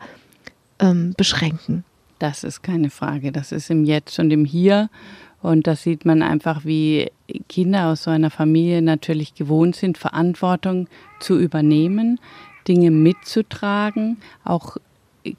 [0.79, 1.85] ähm, beschränken.
[2.19, 4.89] Das ist keine Frage, das ist im Jetzt und im Hier.
[5.41, 7.11] Und das sieht man einfach, wie
[7.49, 10.87] Kinder aus so einer Familie natürlich gewohnt sind, Verantwortung
[11.19, 12.19] zu übernehmen,
[12.67, 14.77] Dinge mitzutragen, auch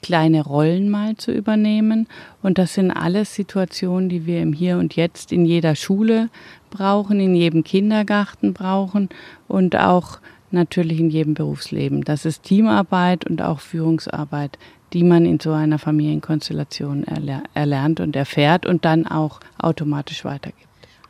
[0.01, 2.07] kleine Rollen mal zu übernehmen.
[2.41, 6.29] Und das sind alles Situationen, die wir im Hier und Jetzt in jeder Schule
[6.69, 9.09] brauchen, in jedem Kindergarten brauchen
[9.47, 10.19] und auch
[10.51, 12.03] natürlich in jedem Berufsleben.
[12.03, 14.57] Das ist Teamarbeit und auch Führungsarbeit,
[14.93, 17.05] die man in so einer Familienkonstellation
[17.53, 20.64] erlernt und erfährt und dann auch automatisch weitergibt.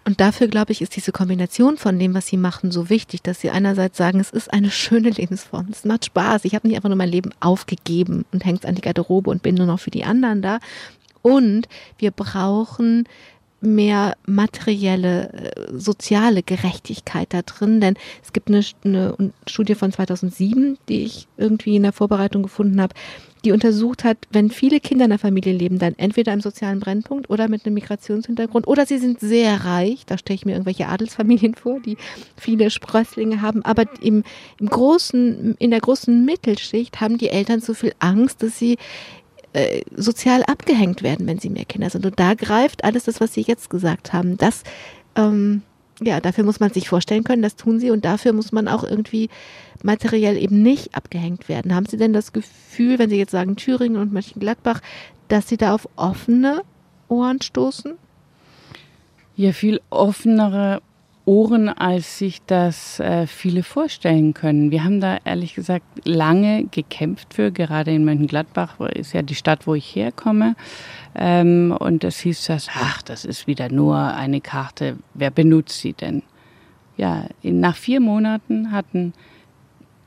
[0.06, 3.42] Und dafür, glaube ich, ist diese Kombination von dem, was sie machen, so wichtig, dass
[3.42, 6.90] sie einerseits sagen, es ist eine schöne Lebensform, es macht Spaß, ich habe nicht einfach
[6.90, 10.06] nur mein Leben aufgegeben und hängt an die Garderobe und bin nur noch für die
[10.06, 10.60] anderen da.
[11.24, 13.08] Und wir brauchen
[13.62, 20.78] mehr materielle, äh, soziale Gerechtigkeit da drin, denn es gibt eine, eine Studie von 2007,
[20.88, 22.94] die ich irgendwie in der Vorbereitung gefunden habe,
[23.46, 27.30] die untersucht hat, wenn viele Kinder in der Familie leben, dann entweder im sozialen Brennpunkt
[27.30, 31.56] oder mit einem Migrationshintergrund oder sie sind sehr reich, da stelle ich mir irgendwelche Adelsfamilien
[31.56, 31.98] vor, die
[32.36, 34.24] viele Sprösslinge haben, aber im,
[34.60, 38.78] im großen, in der großen Mittelschicht haben die Eltern so viel Angst, dass sie
[39.54, 42.06] äh, sozial abgehängt werden, wenn sie mehr Kinder sind.
[42.06, 44.36] Und da greift alles das, was Sie jetzt gesagt haben.
[44.36, 44.64] Das,
[45.16, 45.62] ähm,
[46.02, 48.84] ja, dafür muss man sich vorstellen können, das tun Sie und dafür muss man auch
[48.84, 49.30] irgendwie
[49.86, 51.74] materiell eben nicht abgehängt werden.
[51.74, 54.82] Haben Sie denn das Gefühl, wenn Sie jetzt sagen Thüringen und Mönchengladbach,
[55.28, 56.64] dass Sie da auf offene
[57.08, 57.94] Ohren stoßen?
[59.36, 60.82] Ja, viel offenere
[61.26, 64.72] Ohren, als sich das äh, viele vorstellen können.
[64.72, 69.68] Wir haben da ehrlich gesagt lange gekämpft für, gerade in Mönchengladbach ist ja die Stadt,
[69.68, 70.56] wo ich herkomme.
[71.16, 75.94] Ähm, und es hieß das, ach, das ist wieder nur eine Karte, wer benutzt sie
[75.94, 76.22] denn?
[76.98, 79.14] Ja, in, nach vier Monaten hatten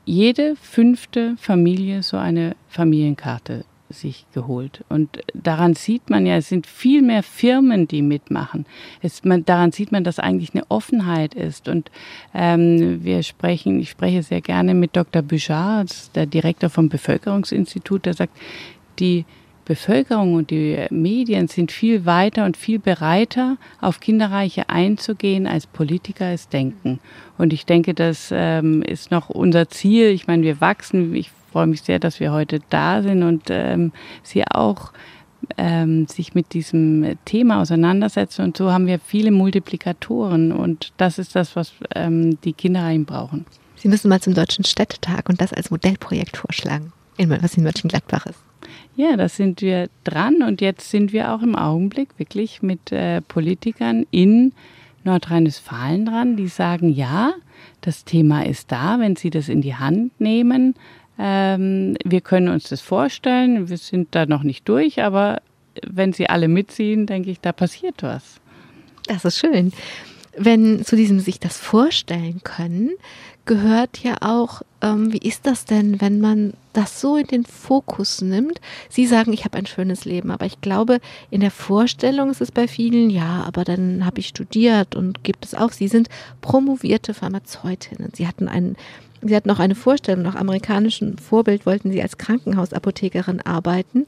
[0.08, 4.84] jede fünfte Familie so eine Familienkarte sich geholt.
[4.88, 8.64] Und daran sieht man ja, es sind viel mehr Firmen, die mitmachen.
[9.02, 11.68] Es, man, daran sieht man, dass eigentlich eine Offenheit ist.
[11.68, 11.90] Und
[12.34, 15.22] ähm, wir sprechen, ich spreche sehr gerne mit Dr.
[15.22, 18.36] Bouchard, der Direktor vom Bevölkerungsinstitut, der sagt,
[18.98, 19.26] die
[19.66, 26.32] Bevölkerung und die Medien sind viel weiter und viel bereiter, auf Kinderreiche einzugehen, als Politiker
[26.32, 27.00] es denken.
[27.38, 30.08] Und ich denke, das ähm, ist noch unser Ziel.
[30.08, 31.14] Ich meine, wir wachsen.
[31.14, 34.92] Ich freue mich sehr, dass wir heute da sind und ähm, Sie auch
[35.56, 38.42] ähm, sich mit diesem Thema auseinandersetzen.
[38.42, 40.52] Und so haben wir viele Multiplikatoren.
[40.52, 43.46] Und das ist das, was ähm, die Kinderreihen brauchen.
[43.76, 48.40] Sie müssen mal zum Deutschen Städtetag und das als Modellprojekt vorschlagen, was in Mönchengladbach ist.
[48.96, 53.20] Ja, da sind wir dran und jetzt sind wir auch im Augenblick wirklich mit äh,
[53.20, 54.52] Politikern in
[55.08, 57.32] Nordrhein-Westfalen dran, die sagen, ja,
[57.80, 60.74] das Thema ist da, wenn sie das in die Hand nehmen,
[61.18, 63.68] ähm, wir können uns das vorstellen.
[63.68, 65.42] Wir sind da noch nicht durch, aber
[65.86, 68.40] wenn sie alle mitziehen, denke ich, da passiert was.
[69.06, 69.72] Das ist schön.
[70.36, 72.90] Wenn zu diesem sich das vorstellen können,
[73.44, 78.22] gehört ja auch, ähm, wie ist das denn, wenn man das so in den Fokus
[78.22, 78.60] nimmt?
[78.88, 82.52] Sie sagen, ich habe ein schönes Leben, aber ich glaube, in der Vorstellung ist es
[82.52, 85.72] bei vielen, ja, aber dann habe ich studiert und gibt es auch.
[85.72, 86.08] Sie sind
[86.40, 88.12] promovierte Pharmazeutinnen.
[88.14, 88.76] Sie hatten einen
[89.20, 94.06] Sie hatten auch eine Vorstellung, nach amerikanischem Vorbild wollten sie als Krankenhausapothekerin arbeiten.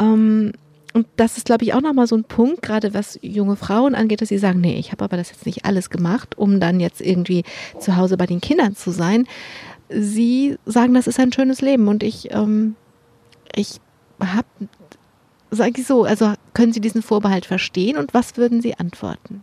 [0.00, 0.52] Ähm,
[0.94, 4.20] und das ist, glaube ich, auch nochmal so ein Punkt, gerade was junge Frauen angeht,
[4.20, 7.00] dass sie sagen, nee, ich habe aber das jetzt nicht alles gemacht, um dann jetzt
[7.00, 7.44] irgendwie
[7.78, 9.26] zu Hause bei den Kindern zu sein.
[9.94, 12.76] Sie sagen, das ist ein schönes Leben und ich, ähm,
[13.54, 13.80] ich
[14.20, 14.46] habe,
[15.50, 19.42] sage ich so, also können Sie diesen Vorbehalt verstehen und was würden Sie antworten?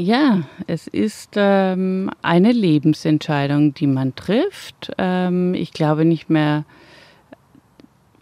[0.00, 4.92] Ja, es ist ähm, eine Lebensentscheidung, die man trifft.
[4.96, 6.64] Ähm, ich glaube nicht mehr.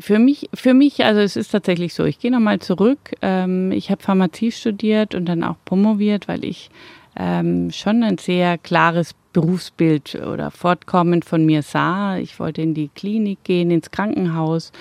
[0.00, 2.04] Für mich, für mich, also es ist tatsächlich so.
[2.04, 3.12] Ich gehe nochmal zurück.
[3.20, 6.70] Ähm, ich habe Pharmazie studiert und dann auch promoviert, weil ich
[7.16, 12.16] ähm, schon ein sehr klares Berufsbild oder Fortkommen von mir sah.
[12.18, 14.72] Ich wollte in die Klinik gehen, ins Krankenhaus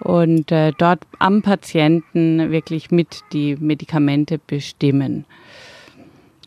[0.00, 5.26] und äh, dort am Patienten wirklich mit die Medikamente bestimmen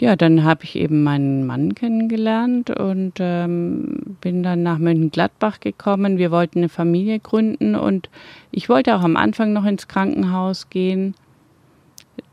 [0.04, 6.18] ja, dann habe ich eben meinen Mann kennengelernt und ähm, bin dann nach Mönchengladbach gekommen.
[6.18, 8.10] Wir wollten eine Familie gründen und
[8.52, 11.16] ich wollte auch am Anfang noch ins Krankenhaus gehen.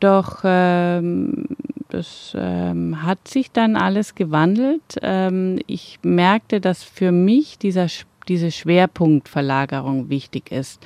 [0.00, 1.46] Doch ähm,
[1.90, 4.98] das ähm, hat sich dann alles gewandelt.
[5.02, 7.88] Ähm, ich merkte, dass für mich dieser,
[8.28, 10.80] diese Schwerpunktverlagerung wichtig ist.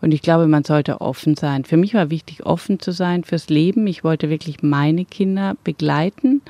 [0.00, 1.64] Und ich glaube, man sollte offen sein.
[1.64, 3.86] Für mich war wichtig, offen zu sein fürs Leben.
[3.86, 6.42] Ich wollte wirklich meine Kinder begleiten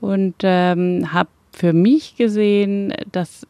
[0.00, 3.46] und ähm, habe für mich gesehen, dass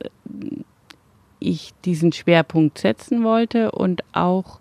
[1.40, 4.60] ich diesen Schwerpunkt setzen wollte und auch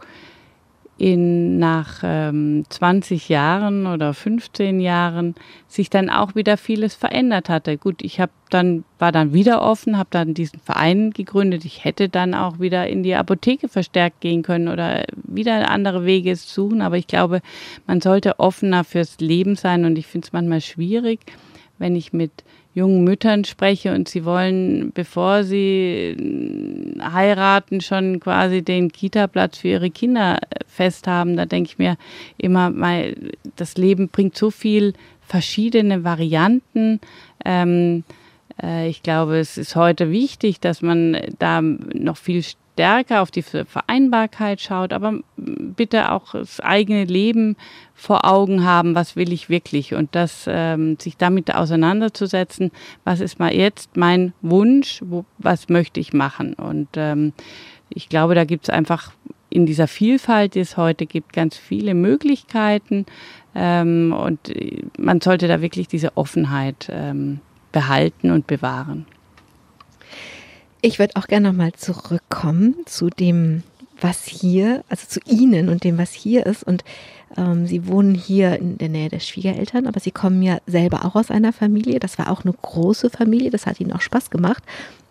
[1.01, 5.33] in, nach ähm, 20 Jahren oder 15 Jahren
[5.67, 7.79] sich dann auch wieder vieles verändert hatte.
[7.79, 11.65] Gut, ich habe dann war dann wieder offen, habe dann diesen Verein gegründet.
[11.65, 16.35] Ich hätte dann auch wieder in die Apotheke verstärkt gehen können oder wieder andere Wege
[16.35, 16.83] suchen.
[16.83, 17.41] Aber ich glaube,
[17.87, 21.21] man sollte offener fürs Leben sein und ich finde es manchmal schwierig,
[21.79, 26.15] wenn ich mit jungen Müttern spreche und sie wollen, bevor sie
[27.01, 31.35] heiraten, schon quasi den Kita-Platz für ihre Kinder fest haben.
[31.35, 31.97] Da denke ich mir
[32.37, 32.71] immer,
[33.55, 36.99] das Leben bringt so viel verschiedene Varianten.
[37.43, 38.03] Ähm,
[38.61, 43.41] äh, ich glaube, es ist heute wichtig, dass man da noch viel stärker auf die
[43.41, 47.55] Vereinbarkeit schaut, aber bitte auch das eigene Leben
[47.93, 52.71] vor Augen haben, was will ich wirklich und das ähm, sich damit auseinanderzusetzen,
[53.03, 57.33] was ist mal jetzt mein Wunsch, wo, was möchte ich machen und ähm,
[57.89, 59.11] ich glaube, da gibt es einfach
[59.49, 63.05] in dieser Vielfalt, die es heute gibt, ganz viele Möglichkeiten
[63.53, 64.39] ähm, und
[64.97, 69.05] man sollte da wirklich diese Offenheit ähm, behalten und bewahren.
[70.83, 73.61] Ich würde auch gerne nochmal zurückkommen zu dem,
[73.99, 76.63] was hier, also zu Ihnen und dem, was hier ist.
[76.63, 76.83] Und
[77.37, 81.15] ähm, Sie wohnen hier in der Nähe der Schwiegereltern, aber Sie kommen ja selber auch
[81.15, 81.99] aus einer Familie.
[81.99, 84.63] Das war auch eine große Familie, das hat Ihnen auch Spaß gemacht,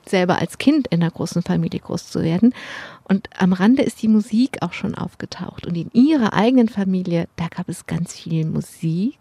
[0.07, 2.53] selber als Kind in einer großen Familie groß zu werden.
[3.05, 5.67] Und am Rande ist die Musik auch schon aufgetaucht.
[5.67, 9.19] Und in Ihrer eigenen Familie, da gab es ganz viel Musik.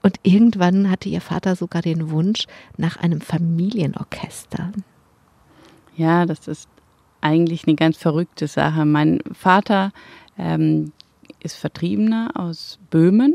[0.00, 4.70] Und irgendwann hatte Ihr Vater sogar den Wunsch nach einem Familienorchester.
[5.96, 6.68] Ja, das ist
[7.22, 8.84] eigentlich eine ganz verrückte Sache.
[8.84, 9.92] Mein Vater
[10.38, 10.92] ähm,
[11.40, 13.34] ist Vertriebener aus Böhmen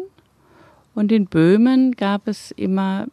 [0.94, 3.08] und in Böhmen gab es immer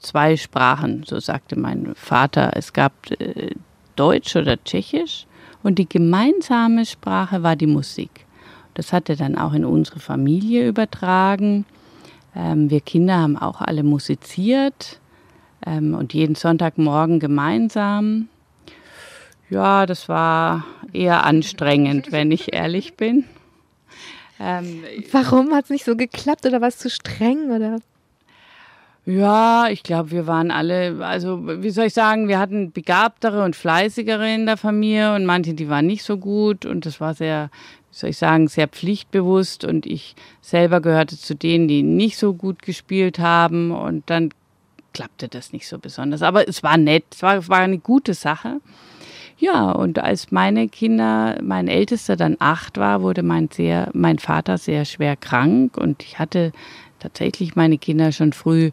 [0.00, 2.50] zwei Sprachen, so sagte mein Vater.
[2.54, 3.54] Es gab äh,
[3.94, 5.26] Deutsch oder Tschechisch
[5.62, 8.26] und die gemeinsame Sprache war die Musik.
[8.74, 11.66] Das hat er dann auch in unsere Familie übertragen.
[12.34, 14.98] Ähm, wir Kinder haben auch alle musiziert
[15.64, 18.28] ähm, und jeden Sonntagmorgen gemeinsam.
[19.52, 23.24] Ja, das war eher anstrengend, wenn ich ehrlich bin.
[24.40, 27.80] Ähm, Warum hat es nicht so geklappt oder war es zu streng oder?
[29.04, 33.54] Ja, ich glaube, wir waren alle, also wie soll ich sagen, wir hatten begabtere und
[33.54, 37.50] fleißigere in der Familie und manche, die waren nicht so gut und das war sehr,
[37.90, 42.32] wie soll ich sagen, sehr pflichtbewusst und ich selber gehörte zu denen, die nicht so
[42.32, 44.30] gut gespielt haben und dann
[44.94, 46.22] klappte das nicht so besonders.
[46.22, 48.62] Aber es war nett, es war, war eine gute Sache.
[49.38, 54.58] Ja, und als meine Kinder, mein Ältester dann acht war, wurde mein, sehr, mein Vater
[54.58, 56.52] sehr schwer krank und ich hatte
[57.00, 58.70] tatsächlich meine Kinder schon früh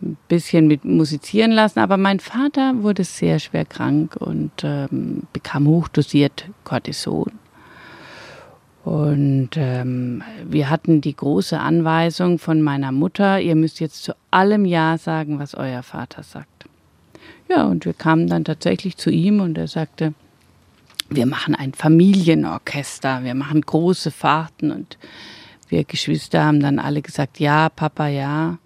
[0.00, 5.66] ein bisschen mit musizieren lassen, aber mein Vater wurde sehr schwer krank und ähm, bekam
[5.66, 7.32] hochdosiert Cortison.
[8.84, 14.64] Und ähm, wir hatten die große Anweisung von meiner Mutter, ihr müsst jetzt zu allem
[14.64, 16.64] Ja sagen, was euer Vater sagt.
[17.48, 20.12] Ja, und wir kamen dann tatsächlich zu ihm und er sagte,
[21.10, 24.98] wir machen ein Familienorchester, wir machen große Fahrten und
[25.68, 28.58] wir Geschwister haben dann alle gesagt, ja, Papa, ja.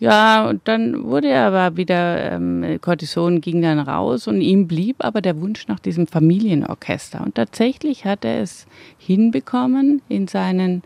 [0.00, 4.96] Ja, und dann wurde er aber wieder, ähm, Cortison ging dann raus und ihm blieb
[4.98, 7.22] aber der Wunsch nach diesem Familienorchester.
[7.22, 8.66] Und tatsächlich hat er es
[8.98, 10.82] hinbekommen in seinen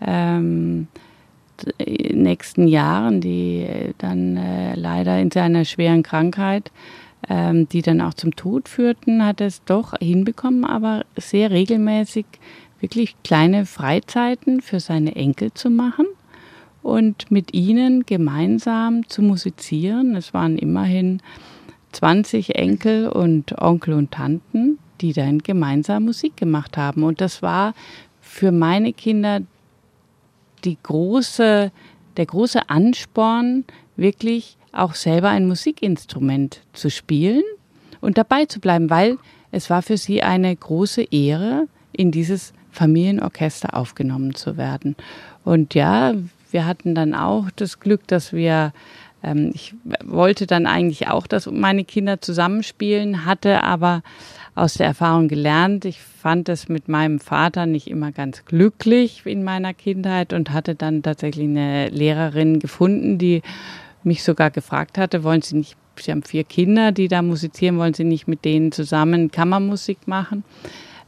[0.00, 0.86] ähm,
[2.12, 3.66] nächsten Jahren, die
[3.98, 6.70] dann äh, leider in seiner schweren Krankheit,
[7.28, 12.26] ähm, die dann auch zum Tod führten, hat es doch hinbekommen, aber sehr regelmäßig
[12.80, 16.06] wirklich kleine Freizeiten für seine Enkel zu machen
[16.82, 20.16] und mit ihnen gemeinsam zu musizieren.
[20.16, 21.20] Es waren immerhin
[21.92, 27.02] 20 Enkel und Onkel und Tanten, die dann gemeinsam Musik gemacht haben.
[27.02, 27.74] Und das war
[28.20, 29.40] für meine Kinder
[30.60, 31.72] die große,
[32.16, 33.64] der große Ansporn,
[33.96, 37.42] wirklich auch selber ein Musikinstrument zu spielen
[38.00, 39.18] und dabei zu bleiben, weil
[39.52, 44.96] es war für sie eine große Ehre, in dieses Familienorchester aufgenommen zu werden.
[45.44, 46.14] Und ja,
[46.50, 48.72] wir hatten dann auch das Glück, dass wir,
[49.22, 54.02] ähm, ich wollte dann eigentlich auch, dass meine Kinder zusammenspielen, hatte aber
[54.54, 55.84] aus der Erfahrung gelernt.
[55.84, 60.74] Ich fand es mit meinem Vater nicht immer ganz glücklich in meiner Kindheit und hatte
[60.74, 63.42] dann tatsächlich eine Lehrerin gefunden, die
[64.02, 67.94] mich sogar gefragt hatte, wollen Sie nicht, Sie haben vier Kinder, die da musizieren, wollen
[67.94, 70.44] Sie nicht mit denen zusammen Kammermusik machen?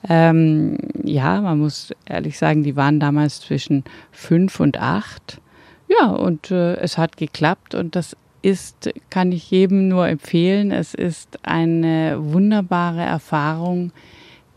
[0.09, 5.41] Ähm, ja, man muss ehrlich sagen, die waren damals zwischen fünf und acht.
[5.89, 10.71] Ja, und äh, es hat geklappt und das ist, kann ich jedem nur empfehlen.
[10.71, 13.93] Es ist eine wunderbare Erfahrung,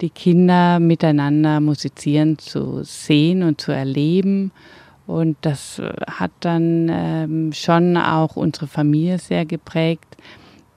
[0.01, 4.51] die Kinder miteinander musizieren zu sehen und zu erleben.
[5.07, 10.17] Und das hat dann ähm, schon auch unsere Familie sehr geprägt.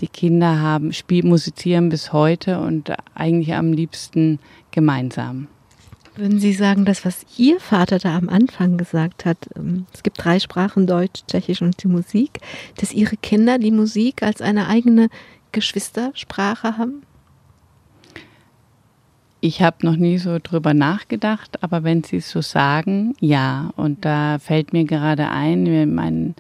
[0.01, 4.39] Die Kinder haben Spiel, musizieren bis heute und eigentlich am liebsten
[4.71, 5.49] gemeinsam.
[6.19, 10.25] Würden Sie sagen, das, was Ihr Vater da am Anfang gesagt hat, ähm, es gibt
[10.25, 12.41] drei Sprachen, Deutsch, Tschechisch und die Musik,
[12.77, 15.11] dass Ihre Kinder die Musik als eine eigene
[15.53, 17.03] Geschwistersprache haben?
[19.41, 23.71] Ich habe noch nie so drüber nachgedacht, aber wenn Sie es so sagen, ja.
[23.77, 26.35] Und da fällt mir gerade ein, mein,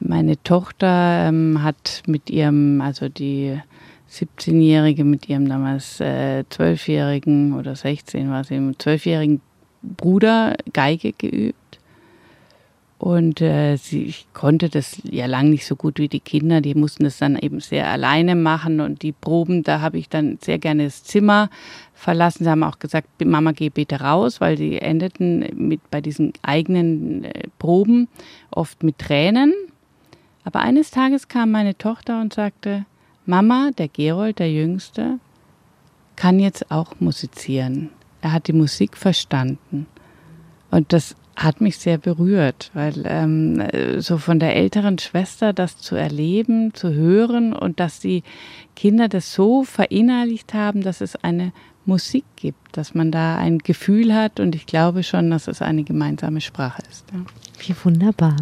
[0.00, 3.60] meine Tochter ähm, hat mit ihrem, also die
[4.10, 9.40] 17-Jährige mit ihrem damals äh, 12-jährigen oder 16 war sie, 12-jährigen
[9.82, 11.56] Bruder Geige geübt.
[12.98, 16.62] Und äh, sie ich konnte das ja lang nicht so gut wie die Kinder.
[16.62, 18.80] Die mussten das dann eben sehr alleine machen.
[18.80, 21.50] Und die Proben, da habe ich dann sehr gerne das Zimmer
[21.92, 22.44] verlassen.
[22.44, 27.24] Sie haben auch gesagt, Mama, geh bitte raus, weil sie endeten mit bei diesen eigenen
[27.24, 28.08] äh, Proben
[28.50, 29.52] oft mit Tränen.
[30.44, 32.86] Aber eines Tages kam meine Tochter und sagte,
[33.26, 35.18] Mama, der Gerold, der Jüngste,
[36.16, 37.90] kann jetzt auch musizieren.
[38.22, 39.86] Er hat die Musik verstanden.
[40.70, 43.62] Und das hat mich sehr berührt, weil ähm,
[43.98, 48.22] so von der älteren Schwester das zu erleben, zu hören und dass die
[48.74, 51.52] Kinder das so verinnerlicht haben, dass es eine
[51.84, 55.84] Musik gibt, dass man da ein Gefühl hat und ich glaube schon, dass es eine
[55.84, 57.04] gemeinsame Sprache ist.
[57.12, 57.20] Ja.
[57.66, 58.36] Wie wunderbar.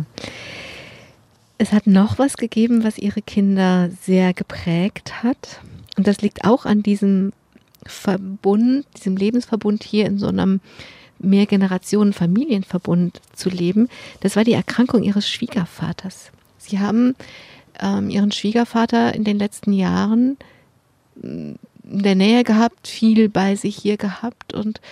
[1.65, 5.61] Es hat noch was gegeben, was ihre Kinder sehr geprägt hat.
[5.97, 7.33] Und das liegt auch an diesem
[7.87, 10.61] Verbund, diesem Lebensverbund hier in so einem
[11.21, 13.89] Mehrgenerationen-Familienverbund zu leben.
[14.21, 16.33] Das war die Erkrankung ihres Schwiegervaters.
[16.59, 17.17] Sie haben
[17.81, 20.37] ähm, ihren Schwiegervater in den letzten Jahren
[21.23, 24.83] in der Nähe gehabt, viel bei sich hier gehabt und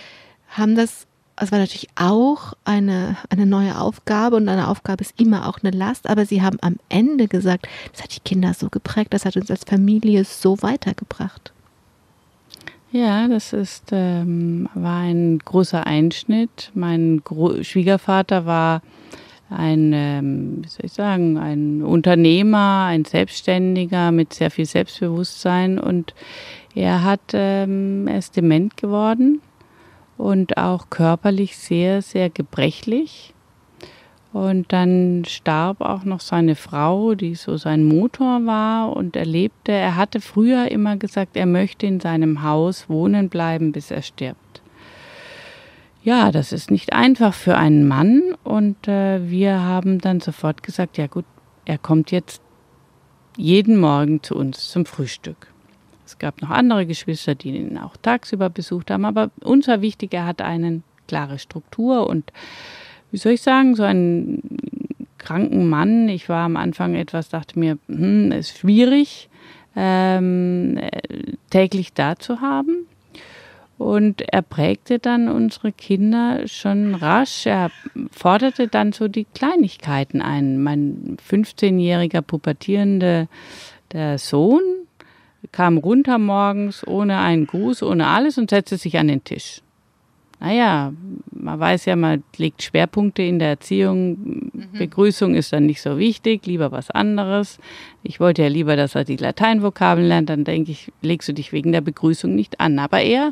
[0.47, 1.05] haben das
[1.35, 5.75] es war natürlich auch eine, eine neue Aufgabe und eine Aufgabe ist immer auch eine
[5.75, 9.35] Last, aber sie haben am Ende gesagt, das hat die Kinder so geprägt, das hat
[9.35, 11.51] uns als Familie so weitergebracht.
[12.91, 16.69] Ja, das ist, ähm, war ein großer Einschnitt.
[16.75, 18.83] Mein Gro Schwiegervater war
[19.49, 26.13] ein, ähm, wie soll ich sagen, ein Unternehmer, ein Selbstständiger mit sehr viel Selbstbewusstsein und
[26.75, 29.41] er hat, ähm, er ist dement geworden
[30.17, 33.33] und auch körperlich sehr, sehr gebrechlich.
[34.31, 39.71] Und dann starb auch noch seine Frau, die so sein Motor war und er lebte.
[39.71, 44.63] Er hatte früher immer gesagt, er möchte in seinem Haus wohnen bleiben, bis er stirbt.
[46.03, 50.97] Ja, das ist nicht einfach für einen Mann und äh, wir haben dann sofort gesagt,
[50.97, 51.25] ja gut,
[51.63, 52.41] er kommt jetzt
[53.37, 55.52] jeden Morgen zu uns zum Frühstück.
[56.13, 60.13] Es gab noch andere Geschwister, die ihn auch tagsüber besucht haben, aber uns war wichtig,
[60.13, 62.31] er hat eine klare Struktur und
[63.09, 64.43] wie soll ich sagen, so einen
[65.17, 66.07] kranken Mann.
[66.09, 69.27] Ich war am Anfang etwas, dachte mir, hm, ist schwierig,
[69.75, 70.79] ähm,
[71.49, 72.85] täglich da zu haben.
[73.79, 77.47] Und er prägte dann unsere Kinder schon rasch.
[77.47, 77.71] Er
[78.11, 80.61] forderte dann so die Kleinigkeiten ein.
[80.61, 83.27] Mein 15-jähriger pubertierender
[83.91, 84.61] der Sohn
[85.51, 89.61] kam runter morgens ohne einen Gruß, ohne alles und setzte sich an den Tisch.
[90.39, 90.91] Naja,
[91.31, 94.51] man weiß ja, man legt Schwerpunkte in der Erziehung.
[94.51, 94.77] Mhm.
[94.77, 97.59] Begrüßung ist dann nicht so wichtig, lieber was anderes.
[98.03, 101.53] Ich wollte ja lieber, dass er die Lateinvokabeln lernt, dann denke ich, legst du dich
[101.53, 102.77] wegen der Begrüßung nicht an.
[102.77, 103.31] Aber er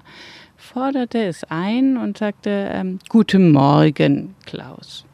[0.56, 5.06] forderte es ein und sagte, ähm, Guten Morgen, Klaus.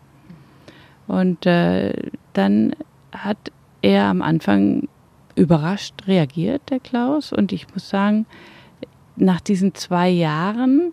[1.08, 1.94] Und äh,
[2.34, 2.76] dann
[3.12, 3.38] hat
[3.82, 4.88] er am Anfang
[5.38, 7.32] überrascht reagiert, der Klaus.
[7.32, 8.26] Und ich muss sagen,
[9.16, 10.92] nach diesen zwei Jahren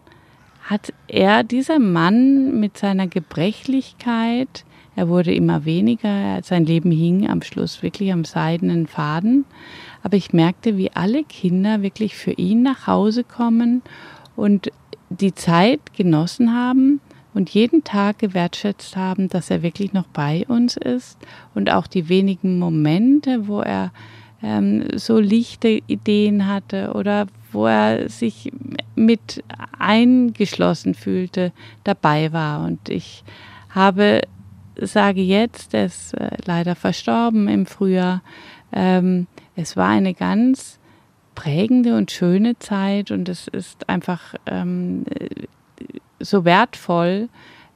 [0.63, 4.65] hat er, dieser Mann mit seiner Gebrechlichkeit,
[4.97, 9.45] er wurde immer weniger, sein Leben hing am Schluss wirklich am seidenen Faden.
[10.03, 13.83] Aber ich merkte, wie alle Kinder wirklich für ihn nach Hause kommen
[14.37, 14.71] und
[15.11, 17.01] die Zeit genossen haben
[17.35, 21.19] und jeden Tag gewertschätzt haben, dass er wirklich noch bei uns ist
[21.55, 23.93] und auch die wenigen Momente, wo er
[24.45, 28.53] ähm, so lichte Ideen hatte oder wo er sich
[28.95, 29.43] mit
[29.79, 32.65] eingeschlossen fühlte, dabei war.
[32.65, 33.25] Und ich
[33.71, 34.23] habe,
[34.77, 38.23] sage jetzt, er ist äh, leider verstorben im Frühjahr,
[38.73, 39.27] ähm,
[39.57, 40.79] es war eine ganz
[41.35, 45.05] prägende und schöne Zeit und es ist einfach ähm,
[46.21, 47.29] so wertvoll,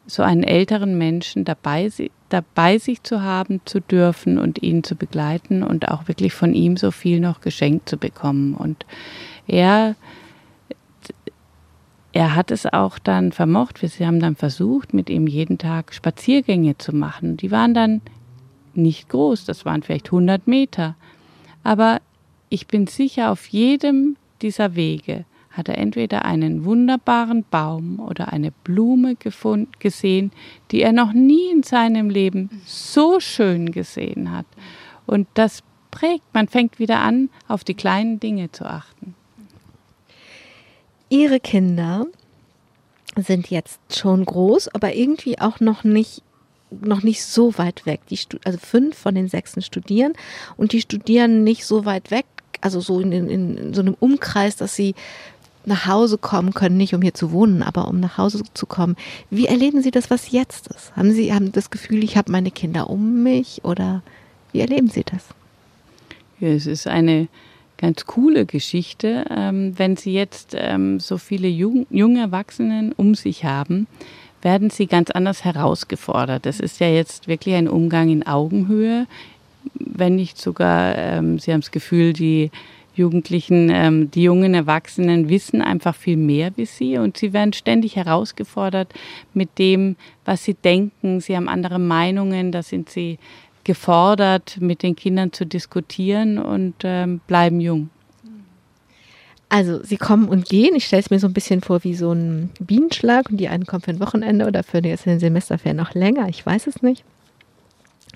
[0.07, 1.89] so einen älteren Menschen dabei,
[2.29, 6.77] dabei sich zu haben, zu dürfen und ihn zu begleiten und auch wirklich von ihm
[6.77, 8.55] so viel noch geschenkt zu bekommen.
[8.55, 8.85] Und
[9.47, 9.97] er,
[12.13, 13.81] er hat es auch dann vermocht.
[13.83, 17.37] Wir haben dann versucht, mit ihm jeden Tag Spaziergänge zu machen.
[17.37, 18.03] Die waren dann
[18.75, 20.95] nicht groß, das waren vielleicht 100 Meter.
[21.65, 22.01] Aber
[22.49, 25.25] ich bin sicher, auf jedem dieser Wege
[25.59, 30.31] hat er entweder einen wunderbaren Baum oder eine Blume gefunden, gesehen,
[30.71, 34.47] die er noch nie in seinem Leben so schön gesehen hat.
[35.05, 39.15] Und das prägt, man fängt wieder an, auf die kleinen Dinge zu achten.
[41.11, 42.07] Ihre Kinder
[43.17, 46.23] sind jetzt schon groß, aber irgendwie auch noch nicht
[46.71, 48.01] noch nicht so weit weg.
[48.11, 50.13] Die, also fünf von den sechsen studieren
[50.57, 52.27] und die studieren nicht so weit weg,
[52.61, 54.95] also so in, in, in so einem Umkreis, dass sie
[55.69, 58.97] nach Hause kommen können, nicht um hier zu wohnen, aber um nach Hause zu kommen.
[59.31, 60.97] Wie erleben Sie das, was jetzt ist?
[60.97, 64.03] Haben Sie haben das Gefühl, ich habe meine Kinder um mich oder
[64.53, 65.25] wie erleben Sie das?
[66.41, 67.29] Ja, es ist eine
[67.77, 73.45] ganz coole Geschichte, ähm, wenn Sie jetzt ähm, so viele jung, junge Erwachsenen um sich
[73.45, 73.87] haben,
[74.43, 76.47] werden sie ganz anders herausgefordert.
[76.47, 79.07] Das ist ja jetzt wirklich ein Umgang in Augenhöhe,
[79.75, 82.51] wenn nicht sogar, ähm, Sie haben das Gefühl, die
[82.99, 87.97] Jugendlichen, ähm, die jungen Erwachsenen wissen einfach viel mehr wie sie und sie werden ständig
[87.97, 88.93] herausgefordert
[89.33, 91.21] mit dem, was sie denken.
[91.21, 93.19] Sie haben andere Meinungen, da sind sie
[93.65, 97.91] gefordert, mit den Kindern zu diskutieren und ähm, bleiben jung.
[99.51, 100.75] Also sie kommen und gehen.
[100.77, 103.65] Ich stelle es mir so ein bisschen vor wie so ein Bienenschlag und die einen
[103.65, 106.29] kommen für ein Wochenende oder für jetzt in den Semesterferien noch länger.
[106.29, 107.05] Ich weiß es nicht.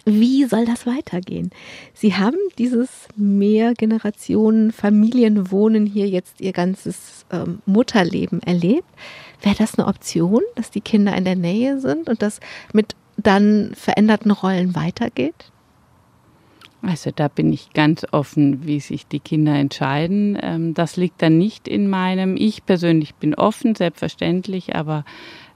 [0.04, 1.50] Wie soll das weitergehen?
[1.94, 8.88] Sie haben dieses Mehrgenerationen-Familienwohnen hier jetzt ihr ganzes ähm, Mutterleben erlebt.
[9.42, 12.40] Wäre das eine Option, dass die Kinder in der Nähe sind und das
[12.72, 15.52] mit dann veränderten Rollen weitergeht?
[16.82, 20.36] Also da bin ich ganz offen, wie sich die Kinder entscheiden.
[20.42, 22.36] Ähm, das liegt dann nicht in meinem.
[22.36, 25.04] Ich persönlich bin offen, selbstverständlich, aber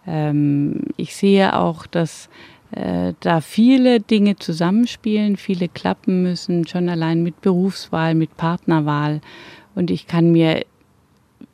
[0.07, 2.29] ähm, ich sehe auch, dass
[2.73, 9.21] da viele Dinge zusammenspielen, viele klappen müssen, schon allein mit Berufswahl, mit Partnerwahl.
[9.75, 10.65] Und ich kann mir,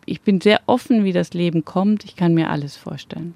[0.07, 2.05] ich bin sehr offen, wie das Leben kommt.
[2.05, 3.35] Ich kann mir alles vorstellen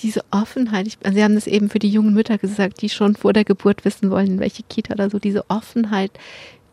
[0.00, 3.32] diese Offenheit, ich, Sie haben das eben für die jungen Mütter gesagt, die schon vor
[3.32, 6.10] der Geburt wissen wollen, welche Kita oder so, diese Offenheit,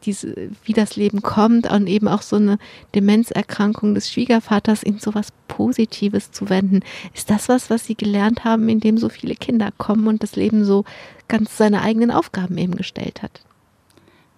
[0.06, 2.58] diese, wie das Leben kommt und eben auch so eine
[2.96, 6.82] Demenzerkrankung des Schwiegervaters in so was Positives zu wenden.
[7.14, 10.66] Ist das was, was Sie gelernt haben, indem so viele Kinder kommen und das Leben
[10.66, 10.86] so
[11.28, 13.42] ganz seine eigenen Aufgaben eben gestellt hat?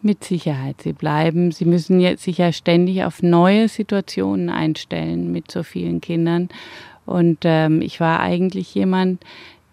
[0.01, 0.81] Mit Sicherheit.
[0.81, 6.01] Sie bleiben, Sie müssen jetzt sich ja ständig auf neue Situationen einstellen mit so vielen
[6.01, 6.49] Kindern.
[7.05, 9.23] Und ähm, ich war eigentlich jemand,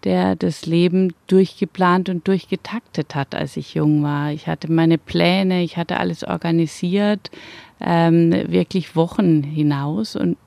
[0.03, 4.31] der das Leben durchgeplant und durchgetaktet hat, als ich jung war.
[4.31, 7.31] Ich hatte meine Pläne, ich hatte alles organisiert,
[7.79, 10.37] ähm, wirklich Wochen hinaus und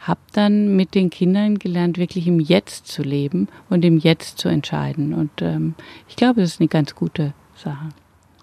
[0.00, 4.48] habe dann mit den Kindern gelernt, wirklich im Jetzt zu leben und im Jetzt zu
[4.48, 5.12] entscheiden.
[5.12, 5.74] Und ähm,
[6.08, 7.88] ich glaube, das ist eine ganz gute Sache.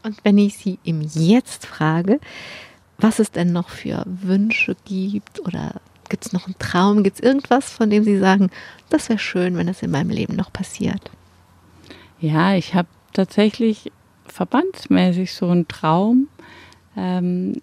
[0.04, 2.20] Und wenn ich Sie im Jetzt frage,
[2.98, 7.04] was es denn noch für Wünsche gibt oder Gibt es noch einen Traum?
[7.04, 8.50] Gibt es irgendwas, von dem Sie sagen,
[8.90, 11.12] das wäre schön, wenn das in meinem Leben noch passiert?
[12.20, 13.92] Ja, ich habe tatsächlich
[14.26, 16.28] verbandsmäßig so einen Traum.
[16.98, 17.62] Ähm,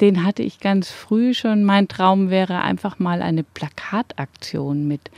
[0.00, 1.64] den hatte ich ganz früh schon.
[1.64, 5.10] Mein Traum wäre einfach mal eine Plakataktion mit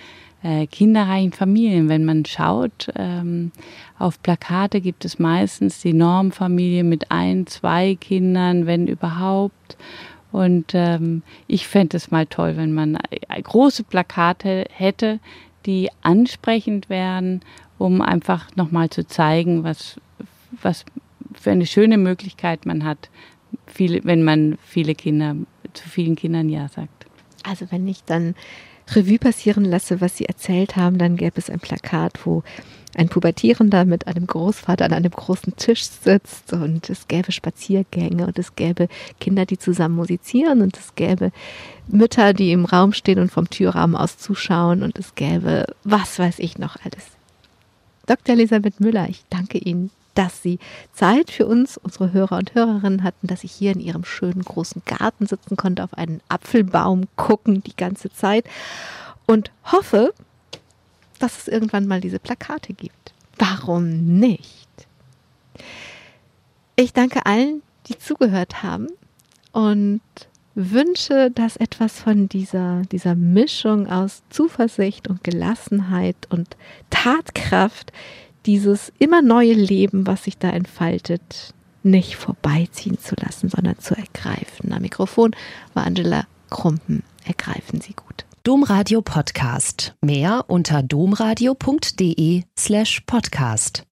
[0.43, 1.89] äh, kinderreichen Familien.
[1.89, 3.51] Wenn man schaut, ähm,
[3.99, 9.79] auf Plakate gibt es meistens die Normfamilie mit ein, zwei Kindern, wenn überhaupt.
[10.35, 12.99] Und ähm, ich fände es mal toll, wenn man
[13.41, 15.21] große Plakate hätte,
[15.65, 17.41] die ansprechend wären,
[17.79, 20.01] um einfach nochmal zu zeigen, was,
[20.61, 20.85] was
[21.35, 23.11] für eine schöne Möglichkeit man hat,
[23.69, 25.37] viele, wenn man viele Kinder,
[25.73, 27.07] zu vielen Kindern Ja sagt.
[27.45, 28.35] Also wenn ich dann
[28.93, 32.43] Revue passieren lasse, was Sie erzählt haben, dann gäbe es ein Plakat, wo
[32.97, 38.39] ein Pubertierender mit einem Großvater an einem großen Tisch sitzt und es gäbe Spaziergänge und
[38.39, 38.89] es gäbe
[39.21, 41.33] Kinder, die zusammen musizieren und es gäbe
[41.89, 46.39] Mütter, die im Raum stehen und vom Türrahmen aus zuschauen und es gäbe was weiß
[46.39, 47.05] ich noch alles.
[48.07, 48.35] Dr.
[48.35, 50.59] Elisabeth Müller, ich danke Ihnen, dass Sie
[50.93, 54.83] Zeit für uns, unsere Hörer und Hörerinnen hatten, dass ich hier in Ihrem schönen großen
[54.85, 58.45] Garten sitzen konnte, auf einen Apfelbaum gucken die ganze Zeit
[59.27, 60.15] und hoffe,
[61.19, 63.13] dass es irgendwann mal diese Plakate gibt.
[63.39, 64.69] Warum nicht?
[66.77, 68.89] Ich danke allen, die zugehört haben
[69.53, 70.01] und
[70.55, 76.57] wünsche, dass etwas von dieser, dieser Mischung aus Zuversicht und Gelassenheit und
[76.91, 77.93] Tatkraft,
[78.47, 84.73] dieses immer neue Leben, was sich da entfaltet, nicht vorbeiziehen zu lassen, sondern zu ergreifen.
[84.73, 85.35] Am Mikrofon
[85.75, 87.03] war Angela Krumpen.
[87.25, 88.25] Ergreifen Sie gut.
[88.43, 89.95] Domradio Podcast.
[90.03, 93.83] Mehr unter domradio.de slash podcast.